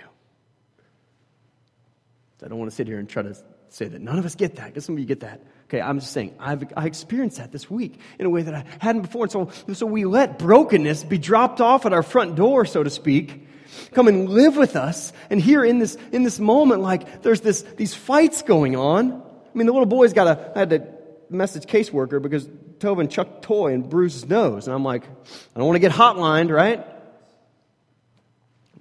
[2.44, 3.36] I don't want to sit here and try to
[3.68, 5.42] say that none of us get that, because some of you get that.
[5.66, 8.66] Okay, I'm just saying, I've I experienced that this week in a way that I
[8.80, 9.26] hadn't before.
[9.26, 12.90] And so, so we let brokenness be dropped off at our front door, so to
[12.90, 13.48] speak,
[13.92, 15.14] come and live with us.
[15.30, 19.12] And here in this, in this moment, like there's this, these fights going on.
[19.12, 20.88] I mean, the little boy's got a, I had to
[21.30, 24.66] message caseworker because Tobin chucked toy and bruised his nose.
[24.66, 26.86] And I'm like, I don't want to get hotlined, right?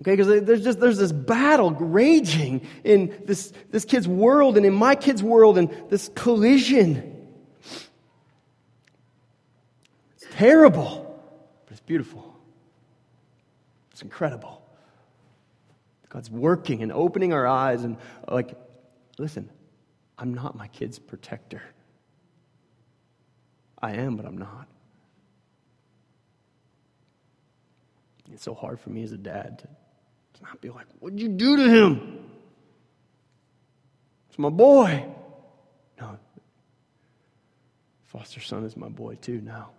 [0.00, 4.72] Okay, because there's just there's this battle raging in this, this kid's world and in
[4.72, 7.26] my kid's world and this collision.
[10.14, 11.20] It's terrible,
[11.64, 12.36] but it's beautiful.
[13.90, 14.62] It's incredible.
[16.10, 17.96] God's working and opening our eyes and
[18.28, 18.54] like,
[19.18, 19.50] listen,
[20.16, 21.62] I'm not my kid's protector.
[23.82, 24.68] I am, but I'm not.
[28.32, 29.68] It's so hard for me as a dad to
[30.42, 32.30] not be like, what'd you do to him?
[34.28, 35.04] It's my boy.
[36.00, 36.18] No.
[38.06, 39.70] Foster son is my boy too now.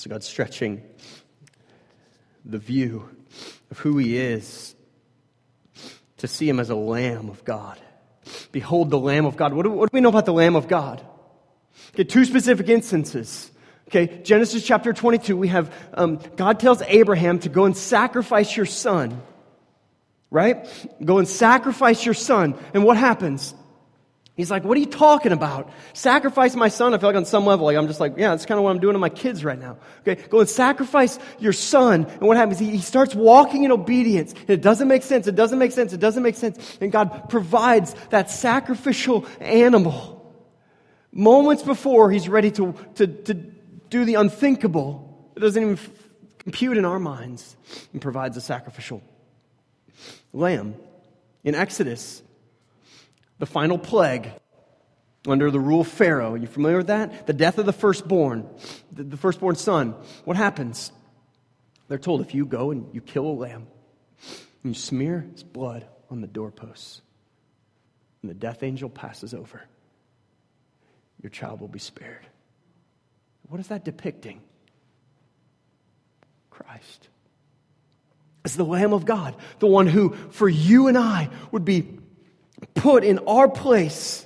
[0.00, 0.82] So God's stretching
[2.42, 3.06] the view
[3.70, 4.74] of who He is
[6.16, 7.78] to see Him as a Lamb of God.
[8.50, 9.52] Behold the Lamb of God.
[9.52, 11.04] What do, what do we know about the Lamb of God?
[11.94, 13.49] Get two specific instances.
[13.90, 18.66] Okay, Genesis chapter 22, we have um, God tells Abraham to go and sacrifice your
[18.66, 19.20] son.
[20.30, 20.64] Right?
[21.04, 22.54] Go and sacrifice your son.
[22.72, 23.52] And what happens?
[24.36, 25.72] He's like, What are you talking about?
[25.92, 26.94] Sacrifice my son.
[26.94, 28.70] I feel like on some level, like I'm just like, Yeah, that's kind of what
[28.70, 29.76] I'm doing to my kids right now.
[30.06, 32.06] Okay, go and sacrifice your son.
[32.06, 32.60] And what happens?
[32.60, 34.34] He, he starts walking in obedience.
[34.34, 35.26] And it doesn't make sense.
[35.26, 35.92] It doesn't make sense.
[35.92, 36.78] It doesn't make sense.
[36.80, 40.16] And God provides that sacrificial animal.
[41.10, 43.49] Moments before he's ready to, to, to
[43.90, 45.78] do the unthinkable that doesn't even
[46.38, 47.56] compute in our minds
[47.92, 49.02] and provides a sacrificial
[50.32, 50.74] lamb.
[51.44, 52.22] In Exodus,
[53.38, 54.30] the final plague
[55.26, 57.26] under the rule of Pharaoh, you familiar with that?
[57.26, 58.48] The death of the firstborn,
[58.92, 59.94] the firstborn son.
[60.24, 60.92] What happens?
[61.88, 63.66] They're told if you go and you kill a lamb,
[64.62, 67.02] and you smear its blood on the doorposts,
[68.22, 69.62] and the death angel passes over,
[71.22, 72.26] your child will be spared.
[73.50, 74.40] What is that depicting?
[76.50, 77.08] Christ.
[78.44, 81.98] As the Lamb of God, the one who, for you and I, would be
[82.74, 84.24] put in our place,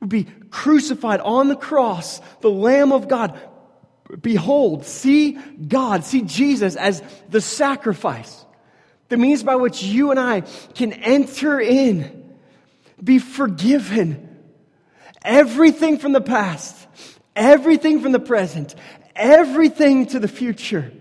[0.00, 3.40] would be crucified on the cross, the Lamb of God.
[4.20, 8.44] Behold, see God, see Jesus as the sacrifice
[9.08, 10.42] The means by which you and I
[10.74, 12.36] can enter in,
[13.02, 14.24] be forgiven.
[15.24, 16.86] Everything from the past,
[17.38, 18.74] everything from the present,
[19.16, 20.92] everything to the future.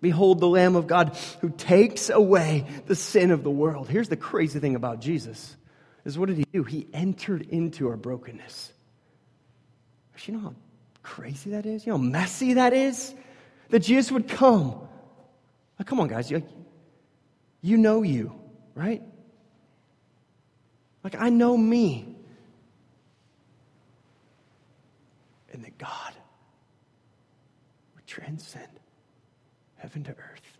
[0.00, 3.88] Behold the Lamb of God who takes away the sin of the world.
[3.88, 5.56] Here's the crazy thing about Jesus
[6.04, 6.64] is what did he do?
[6.64, 8.72] He entered into our brokenness.
[10.24, 10.54] You know how
[11.02, 11.84] crazy that is?
[11.84, 13.12] You know how messy that is?
[13.70, 14.88] That Jesus would come.
[15.84, 16.30] Come on, guys.
[16.30, 16.44] You,
[17.60, 18.32] you know you,
[18.74, 19.02] right?
[21.02, 22.11] Like, I know me.
[25.52, 26.14] And that God
[27.94, 28.68] would transcend
[29.76, 30.58] heaven to earth,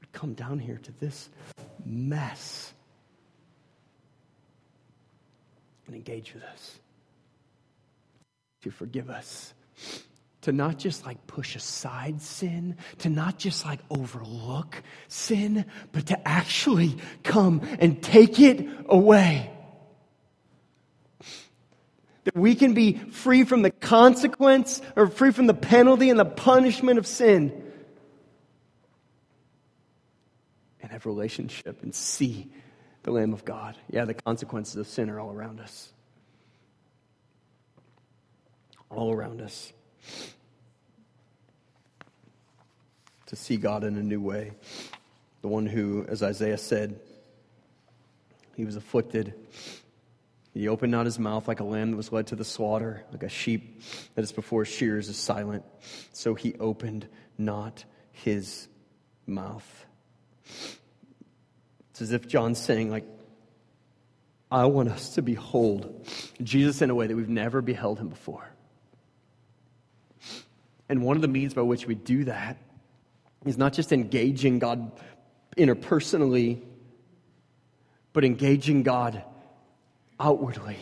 [0.00, 1.28] would come down here to this
[1.84, 2.72] mess
[5.86, 6.78] and engage with us,
[8.62, 9.52] to forgive us,
[10.40, 16.28] to not just like push aside sin, to not just like overlook sin, but to
[16.28, 19.50] actually come and take it away.
[22.28, 26.26] That we can be free from the consequence or free from the penalty and the
[26.26, 27.72] punishment of sin.
[30.82, 32.50] And have relationship and see
[33.04, 33.78] the Lamb of God.
[33.88, 35.90] Yeah, the consequences of sin are all around us.
[38.90, 39.72] All around us.
[43.28, 44.52] To see God in a new way.
[45.40, 47.00] The one who, as Isaiah said,
[48.54, 49.32] he was afflicted.
[50.58, 53.22] He opened not his mouth like a lamb that was led to the slaughter, like
[53.22, 53.80] a sheep
[54.16, 55.64] that is before shears is silent.
[56.12, 57.06] So he opened
[57.38, 58.66] not his
[59.24, 59.86] mouth.
[61.90, 63.04] It's as if John's saying, like,
[64.50, 66.04] I want us to behold
[66.42, 68.50] Jesus in a way that we've never beheld him before.
[70.88, 72.58] And one of the means by which we do that
[73.46, 74.90] is not just engaging God
[75.56, 76.60] interpersonally,
[78.12, 79.22] but engaging God
[80.18, 80.78] outwardly.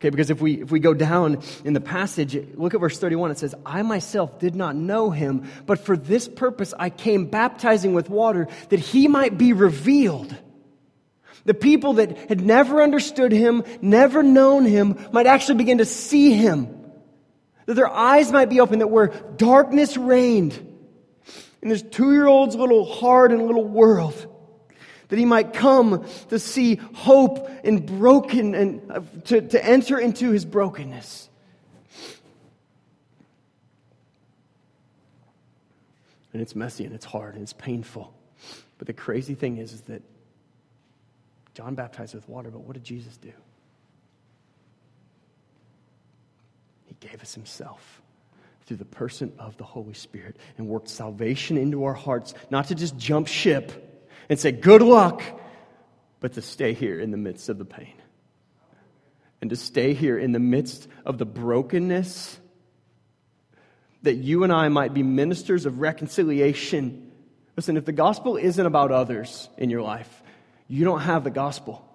[0.00, 3.32] Okay, because if we, if we go down in the passage, look at verse 31,
[3.32, 7.92] it says, I myself did not know him, but for this purpose I came baptizing
[7.92, 10.34] with water that he might be revealed.
[11.44, 16.32] The people that had never understood him, never known him, might actually begin to see
[16.32, 16.76] him.
[17.66, 20.54] That their eyes might be open, that where darkness reigned
[21.60, 24.29] in this two year old's little heart and little world,
[25.10, 30.30] that he might come to see hope in broken and uh, to, to enter into
[30.30, 31.28] his brokenness.
[36.32, 38.14] And it's messy and it's hard and it's painful.
[38.78, 40.02] But the crazy thing is, is that
[41.54, 43.32] John baptized with water, but what did Jesus do?
[46.86, 48.00] He gave us himself
[48.66, 52.76] through the person of the Holy Spirit and worked salvation into our hearts, not to
[52.76, 53.89] just jump ship
[54.30, 55.22] and say, Good luck,
[56.20, 57.92] but to stay here in the midst of the pain.
[59.42, 62.38] And to stay here in the midst of the brokenness,
[64.02, 67.10] that you and I might be ministers of reconciliation.
[67.56, 70.22] Listen, if the gospel isn't about others in your life,
[70.68, 71.86] you don't have the gospel.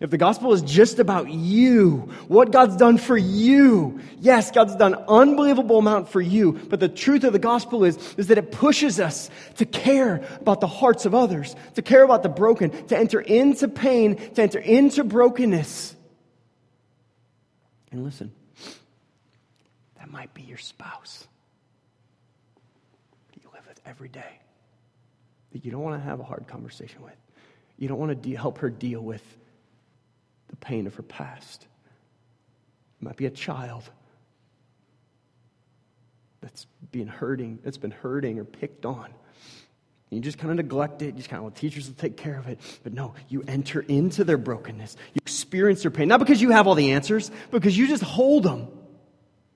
[0.00, 4.94] If the gospel is just about you, what God's done for you, yes, God's done
[4.94, 8.98] unbelievable amount for you, but the truth of the gospel is, is that it pushes
[8.98, 13.20] us to care about the hearts of others, to care about the broken, to enter
[13.20, 15.94] into pain, to enter into brokenness.
[17.90, 18.32] And listen,
[19.98, 21.26] that might be your spouse
[23.32, 24.40] that you live with every day,
[25.52, 27.14] that you don't want to have a hard conversation with.
[27.76, 29.22] You don't want to de- help her deal with
[30.52, 31.66] the pain of her past.
[33.00, 33.82] It might be a child
[36.40, 39.08] that's been hurting, that's been hurting or picked on.
[40.10, 41.06] You just kind of neglect it.
[41.06, 42.60] You just kind of, well, teachers will take care of it.
[42.82, 44.94] But no, you enter into their brokenness.
[45.14, 46.06] You experience their pain.
[46.06, 48.68] Not because you have all the answers, but because you just hold them.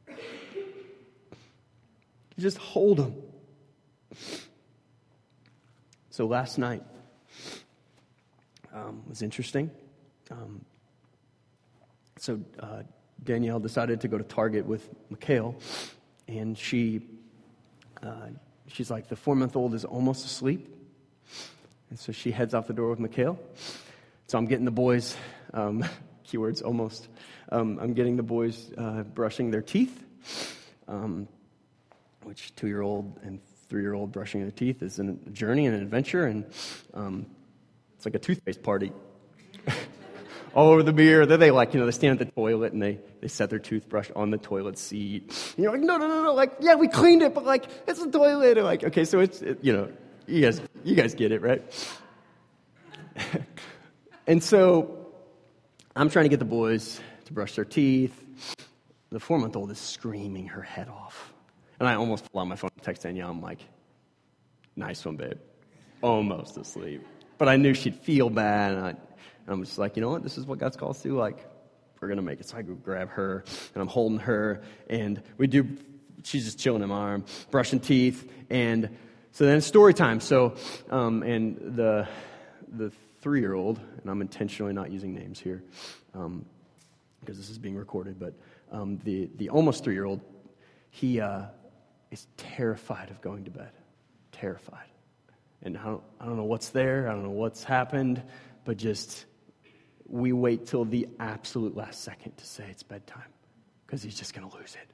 [0.09, 3.15] You just hold them.
[6.09, 6.83] So last night
[8.73, 9.71] um, was interesting.
[10.31, 10.65] Um,
[12.19, 12.83] so uh,
[13.23, 15.57] Danielle decided to go to Target with Mikhail,
[16.29, 17.03] and she,
[18.03, 18.29] uh,
[18.69, 20.73] she's like, the four month old is almost asleep.
[21.91, 23.39] And so she heads out the door with Mikhail.
[24.27, 25.17] So I'm getting the boys,
[25.55, 25.85] um,
[26.27, 27.09] keywords almost,
[27.53, 30.05] um, I'm getting the boys uh, brushing their teeth,
[30.89, 31.29] um,
[32.25, 35.77] which two year old and three year old brushing their teeth is a journey and
[35.77, 36.45] an adventure, and
[36.95, 37.27] um,
[37.95, 38.93] it's like a toothpaste party
[40.57, 41.27] all over the mirror.
[41.27, 43.59] Then they like, you know, they stand at the toilet and they, they set their
[43.59, 45.23] toothbrush on the toilet seat.
[45.55, 46.35] And you're like, no, no, no, no.
[46.35, 48.57] Like, yeah, we cleaned it, but like, it's a toilet.
[48.57, 49.93] And like, okay, so it's, it, you know,
[50.27, 51.63] you guys, you guys get it, right?
[54.27, 55.07] and so
[55.95, 58.25] I'm trying to get the boys to brush their teeth.
[59.11, 61.35] The four month old is screaming her head off.
[61.79, 63.31] And I almost pull out my phone and text Danielle.
[63.31, 63.61] I'm like,
[64.75, 65.37] nice one, babe.
[66.01, 67.07] Almost asleep.
[67.37, 68.73] But I knew she'd feel bad.
[68.73, 68.95] And, I,
[69.47, 70.23] and I'm just like, you know what?
[70.23, 71.17] This is what God's called us to.
[71.17, 71.47] Like,
[72.01, 72.49] we're going to make it.
[72.49, 73.45] So I go grab her,
[73.75, 74.63] and I'm holding her.
[74.91, 75.69] And we do,
[76.25, 78.31] she's just chilling in my arm, brushing teeth.
[78.51, 78.91] And
[79.33, 80.21] so then it's story time.
[80.21, 80.57] So,
[80.91, 82.09] um, and the,
[82.69, 82.91] the
[83.21, 85.63] three year old, and I'm intentionally not using names here
[86.15, 86.45] um,
[87.21, 88.35] because this is being recorded, but
[88.73, 90.21] um, the, the almost three year old,
[90.91, 91.43] he uh,
[92.11, 93.71] is terrified of going to bed.
[94.33, 94.87] Terrified.
[95.63, 98.23] And I don't, I don't know what's there, I don't know what's happened,
[98.65, 99.25] but just
[100.09, 103.33] we wait till the absolute last second to say it's bedtime
[103.87, 104.89] because he's just going to lose it.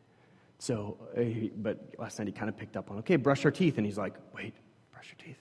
[0.59, 3.79] So, uh, but last night he kind of picked up on, okay, brush our teeth.
[3.79, 4.55] And he's like, wait,
[4.93, 5.39] brush your teeth.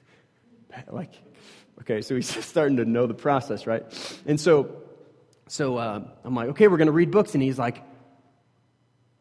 [0.89, 1.11] Like,
[1.82, 3.84] okay, so he's starting to know the process, right?
[4.26, 4.84] And so,
[5.47, 7.34] so uh, I'm like, okay, we're going to read books.
[7.34, 7.84] And he's like,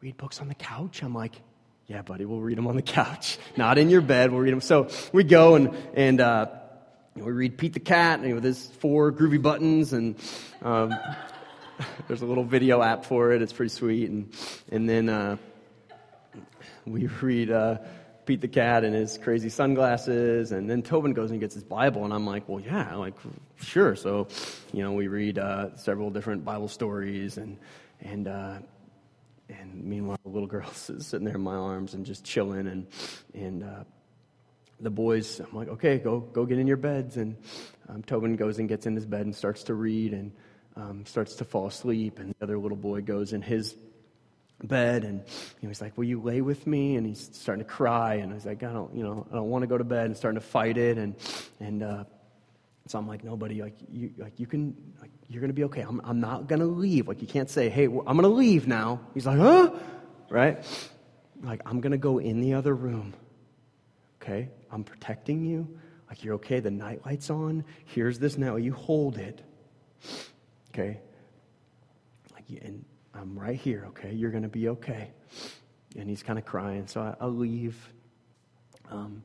[0.01, 1.03] read books on the couch?
[1.03, 1.35] I'm like,
[1.87, 4.31] yeah, buddy, we'll read them on the couch, not in your bed.
[4.31, 4.61] We'll read them.
[4.61, 6.47] So we go and, and uh,
[7.15, 9.93] we read Pete the Cat and with his four groovy buttons.
[9.93, 10.15] And
[10.61, 10.93] um,
[12.07, 13.41] there's a little video app for it.
[13.41, 14.09] It's pretty sweet.
[14.09, 14.33] And,
[14.71, 15.37] and then uh,
[16.85, 17.79] we read uh,
[18.25, 20.51] Pete the Cat and his crazy sunglasses.
[20.51, 22.05] And then Tobin goes and gets his Bible.
[22.05, 23.15] And I'm like, well, yeah, like,
[23.59, 23.95] sure.
[23.95, 24.27] So,
[24.71, 27.37] you know, we read uh, several different Bible stories.
[27.37, 27.57] And,
[27.99, 28.59] and, uh,
[29.49, 32.67] and meanwhile, the little girl is sitting there in my arms and just chilling.
[32.67, 32.87] And,
[33.33, 33.83] and uh,
[34.81, 37.17] the boys, I'm like, okay, go, go get in your beds.
[37.17, 37.37] And
[37.87, 40.31] um, Tobin goes and gets in his bed and starts to read and
[40.75, 42.19] um, starts to fall asleep.
[42.19, 43.75] And the other little boy goes in his
[44.63, 46.95] bed and you know, he's like, will you lay with me?
[46.95, 48.15] And he's starting to cry.
[48.15, 50.17] And he's like, I don't, you know, I don't want to go to bed and
[50.17, 50.97] starting to fight it.
[50.97, 51.15] And,
[51.59, 52.03] and, uh,
[52.87, 55.81] so I'm like, nobody, like you, like you can, like you're gonna be okay.
[55.81, 57.07] I'm, I'm not gonna leave.
[57.07, 59.01] Like you can't say, hey, I'm gonna leave now.
[59.13, 59.71] He's like, huh?
[60.29, 60.65] Right?
[61.41, 63.13] Like I'm gonna go in the other room.
[64.21, 65.67] Okay, I'm protecting you.
[66.09, 66.59] Like you're okay.
[66.59, 67.63] The night light's on.
[67.85, 68.55] Here's this now.
[68.55, 69.41] You hold it.
[70.73, 70.99] Okay.
[72.33, 73.85] Like and I'm right here.
[73.89, 75.11] Okay, you're gonna be okay.
[75.97, 76.87] And he's kind of crying.
[76.87, 77.89] So I, I leave.
[78.89, 79.23] Um,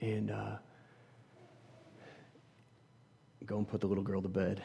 [0.00, 0.30] and.
[0.30, 0.56] Uh,
[3.46, 4.62] go and put the little girl to bed.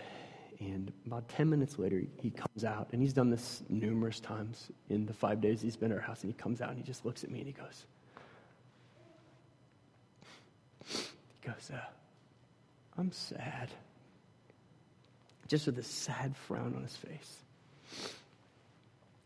[0.60, 5.06] And about 10 minutes later, he comes out, and he's done this numerous times in
[5.06, 6.24] the five days he's been at our house.
[6.24, 7.86] And he comes out and he just looks at me and he goes,
[10.86, 11.06] he
[11.48, 11.80] goes, uh,
[12.98, 13.70] I'm sad.
[15.48, 17.38] Just with this sad frown on his face.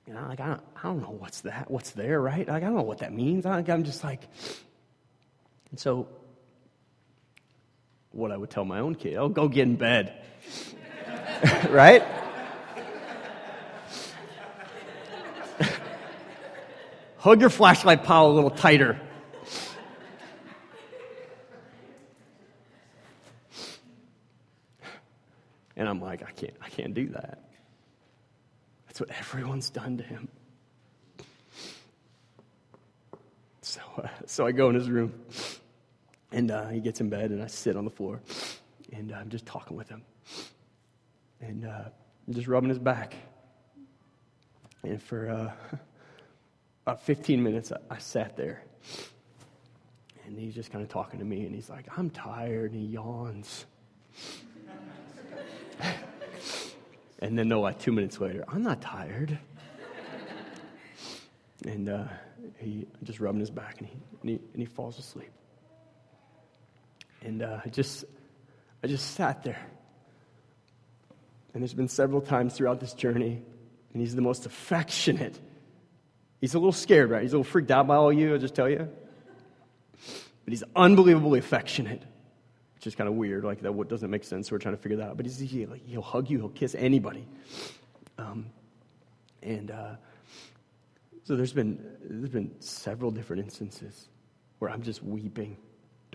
[0.06, 2.48] And I'm like, I don't, I don't know what's that, what's there, right?
[2.48, 3.48] Like, I don't know what that means.
[3.48, 4.22] I, I'm just like,
[5.72, 6.08] and so
[8.12, 10.14] what I would tell my own kid oh, go get in bed.
[11.70, 12.04] right?
[17.18, 19.00] Hug your flashlight pile a little tighter.
[25.81, 27.44] And I'm like, I can't, I can't do that.
[28.88, 30.28] That's what everyone's done to him.
[33.62, 35.14] So, uh, so I go in his room.
[36.34, 38.22] And uh, he gets in bed, and I sit on the floor,
[38.94, 40.02] and I'm just talking with him.
[41.42, 41.90] And uh,
[42.28, 43.16] I'm just rubbing his back.
[44.84, 45.78] And for uh,
[46.86, 48.64] about 15 minutes, I, I sat there.
[50.26, 52.88] And he's just kind of talking to me, and he's like, I'm tired, and he
[52.88, 53.66] yawns.
[57.20, 59.38] and then, no, like two minutes later, I'm not tired.
[61.66, 62.04] and uh,
[62.58, 65.32] he just rubbing his back, and he, and he, and he falls asleep.
[67.24, 68.06] And uh, I just,
[68.84, 69.60] I just sat there.
[71.54, 73.42] And there's been several times throughout this journey,
[73.94, 75.38] and he's the most affectionate.
[76.40, 77.22] He's a little scared, right?
[77.22, 78.88] He's a little freaked out by all you, I'll just tell you.
[80.46, 82.02] But he's unbelievably affectionate,
[82.82, 83.44] which is kind of weird.
[83.44, 84.50] Like, that doesn't make sense.
[84.50, 85.18] So we're trying to figure that out.
[85.18, 87.28] But he's, he, like, he'll hug you, he'll kiss anybody.
[88.18, 88.48] Um,
[89.44, 89.92] and uh,
[91.24, 94.08] so there's been, there's been several different instances
[94.58, 95.58] where I'm just weeping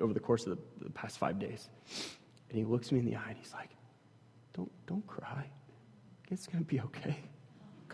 [0.01, 1.69] over the course of the, the past five days.
[2.49, 3.71] And he looks me in the eye and he's like,
[4.53, 5.47] Don't, don't cry.
[6.33, 7.17] It's going to be okay.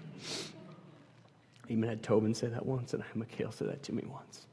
[1.68, 4.04] I even had Tobin say that once, and I had Mikhail say that to me
[4.06, 4.46] once.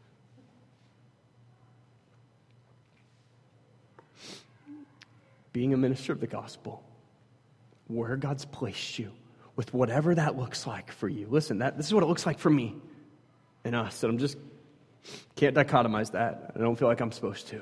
[5.51, 6.83] Being a minister of the gospel,
[7.87, 9.11] where God's placed you
[9.55, 11.27] with whatever that looks like for you.
[11.29, 12.75] Listen, that, this is what it looks like for me
[13.63, 14.03] and us.
[14.03, 14.37] And I'm just,
[15.35, 16.51] can't dichotomize that.
[16.55, 17.61] I don't feel like I'm supposed to.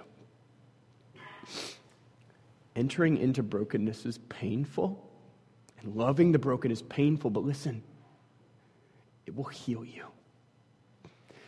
[2.76, 5.04] Entering into brokenness is painful,
[5.82, 7.82] and loving the broken is painful, but listen,
[9.26, 10.06] it will heal you.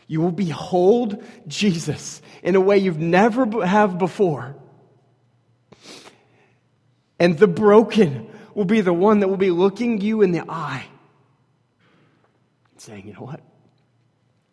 [0.08, 4.56] You will behold Jesus in a way you've never have before.
[7.20, 10.86] And the broken will be the one that will be looking you in the eye
[12.72, 13.41] and saying, you know what?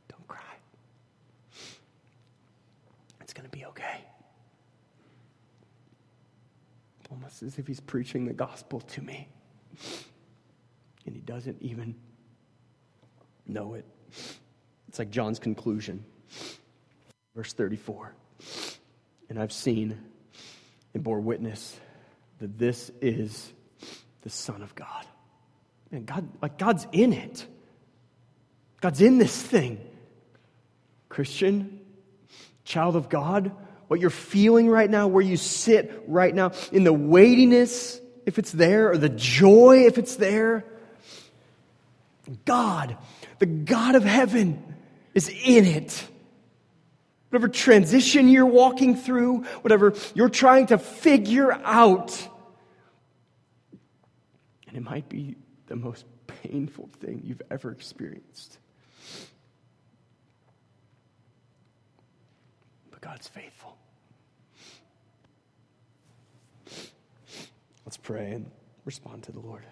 [0.08, 0.40] Don't cry.
[3.20, 4.00] It's going to be okay.
[7.10, 9.28] Almost as if he's preaching the gospel to me.
[11.06, 11.94] And he doesn't even
[13.46, 13.84] know it.
[14.88, 16.04] It's like John's conclusion.
[17.36, 18.12] Verse 34.
[19.28, 19.98] And I've seen
[20.94, 21.78] and bore witness
[22.40, 23.52] that this is
[24.22, 25.06] the Son of God.
[25.92, 27.46] And God, like God's in it.
[28.80, 29.80] God's in this thing.
[31.08, 31.80] Christian,
[32.64, 33.52] child of God,
[33.88, 38.52] what you're feeling right now, where you sit right now, in the weightiness, if it's
[38.52, 40.64] there, or the joy, if it's there.
[42.44, 42.96] God,
[43.38, 44.62] the God of heaven,
[45.14, 46.06] is in it.
[47.36, 52.26] Whatever transition you're walking through, whatever you're trying to figure out,
[54.66, 58.56] and it might be the most painful thing you've ever experienced.
[62.90, 63.76] But God's faithful.
[67.84, 68.50] Let's pray and
[68.86, 69.66] respond to the Lord.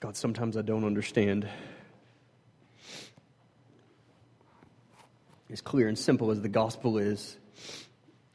[0.00, 1.46] God, sometimes I don't understand.
[5.52, 7.36] As clear and simple as the gospel is,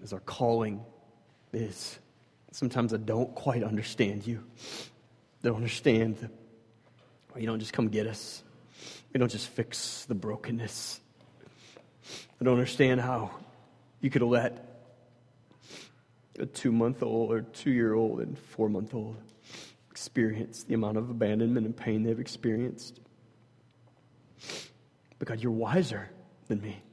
[0.03, 0.83] as our calling
[1.53, 1.97] is,
[2.51, 4.43] sometimes I don't quite understand you.
[5.41, 6.29] Don't understand that
[7.41, 8.43] you don't just come get us,
[9.11, 10.99] you don't just fix the brokenness.
[12.39, 13.31] I don't understand how
[14.01, 14.83] you could let
[16.37, 19.15] a two month old or two year old and four month old
[19.95, 22.99] experienced, the amount of abandonment and pain they've experienced.
[25.17, 26.09] But God, you're wiser
[26.49, 26.83] than me.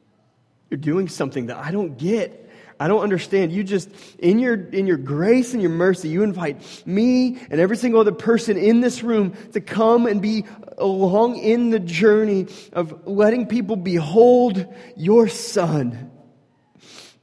[0.70, 2.48] You're doing something that I don't get.
[2.78, 3.50] I don't understand.
[3.50, 3.90] You just,
[4.20, 8.12] in your, in your grace and your mercy, you invite me and every single other
[8.12, 10.44] person in this room to come and be
[10.78, 16.12] along in the journey of letting people behold your son.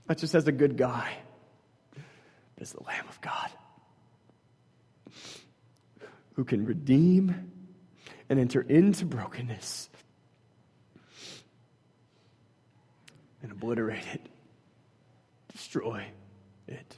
[0.09, 1.13] Not just as a good guy,
[1.93, 3.49] but as the Lamb of God
[6.40, 7.52] who can redeem
[8.30, 9.90] and enter into brokenness
[13.44, 14.22] and obliterate it,
[15.52, 16.02] destroy
[16.66, 16.96] it.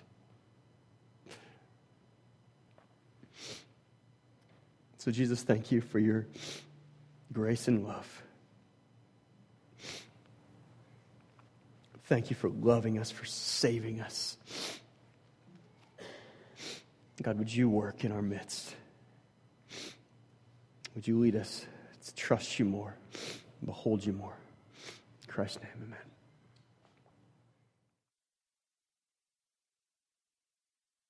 [4.99, 6.27] So, Jesus, thank you for your
[7.33, 8.21] grace and love.
[12.03, 14.37] Thank you for loving us, for saving us.
[17.23, 18.75] God, would you work in our midst?
[20.95, 21.65] Would you lead us
[22.05, 22.97] to trust you more,
[23.65, 24.37] behold you more?
[25.21, 26.10] In Christ's name, amen.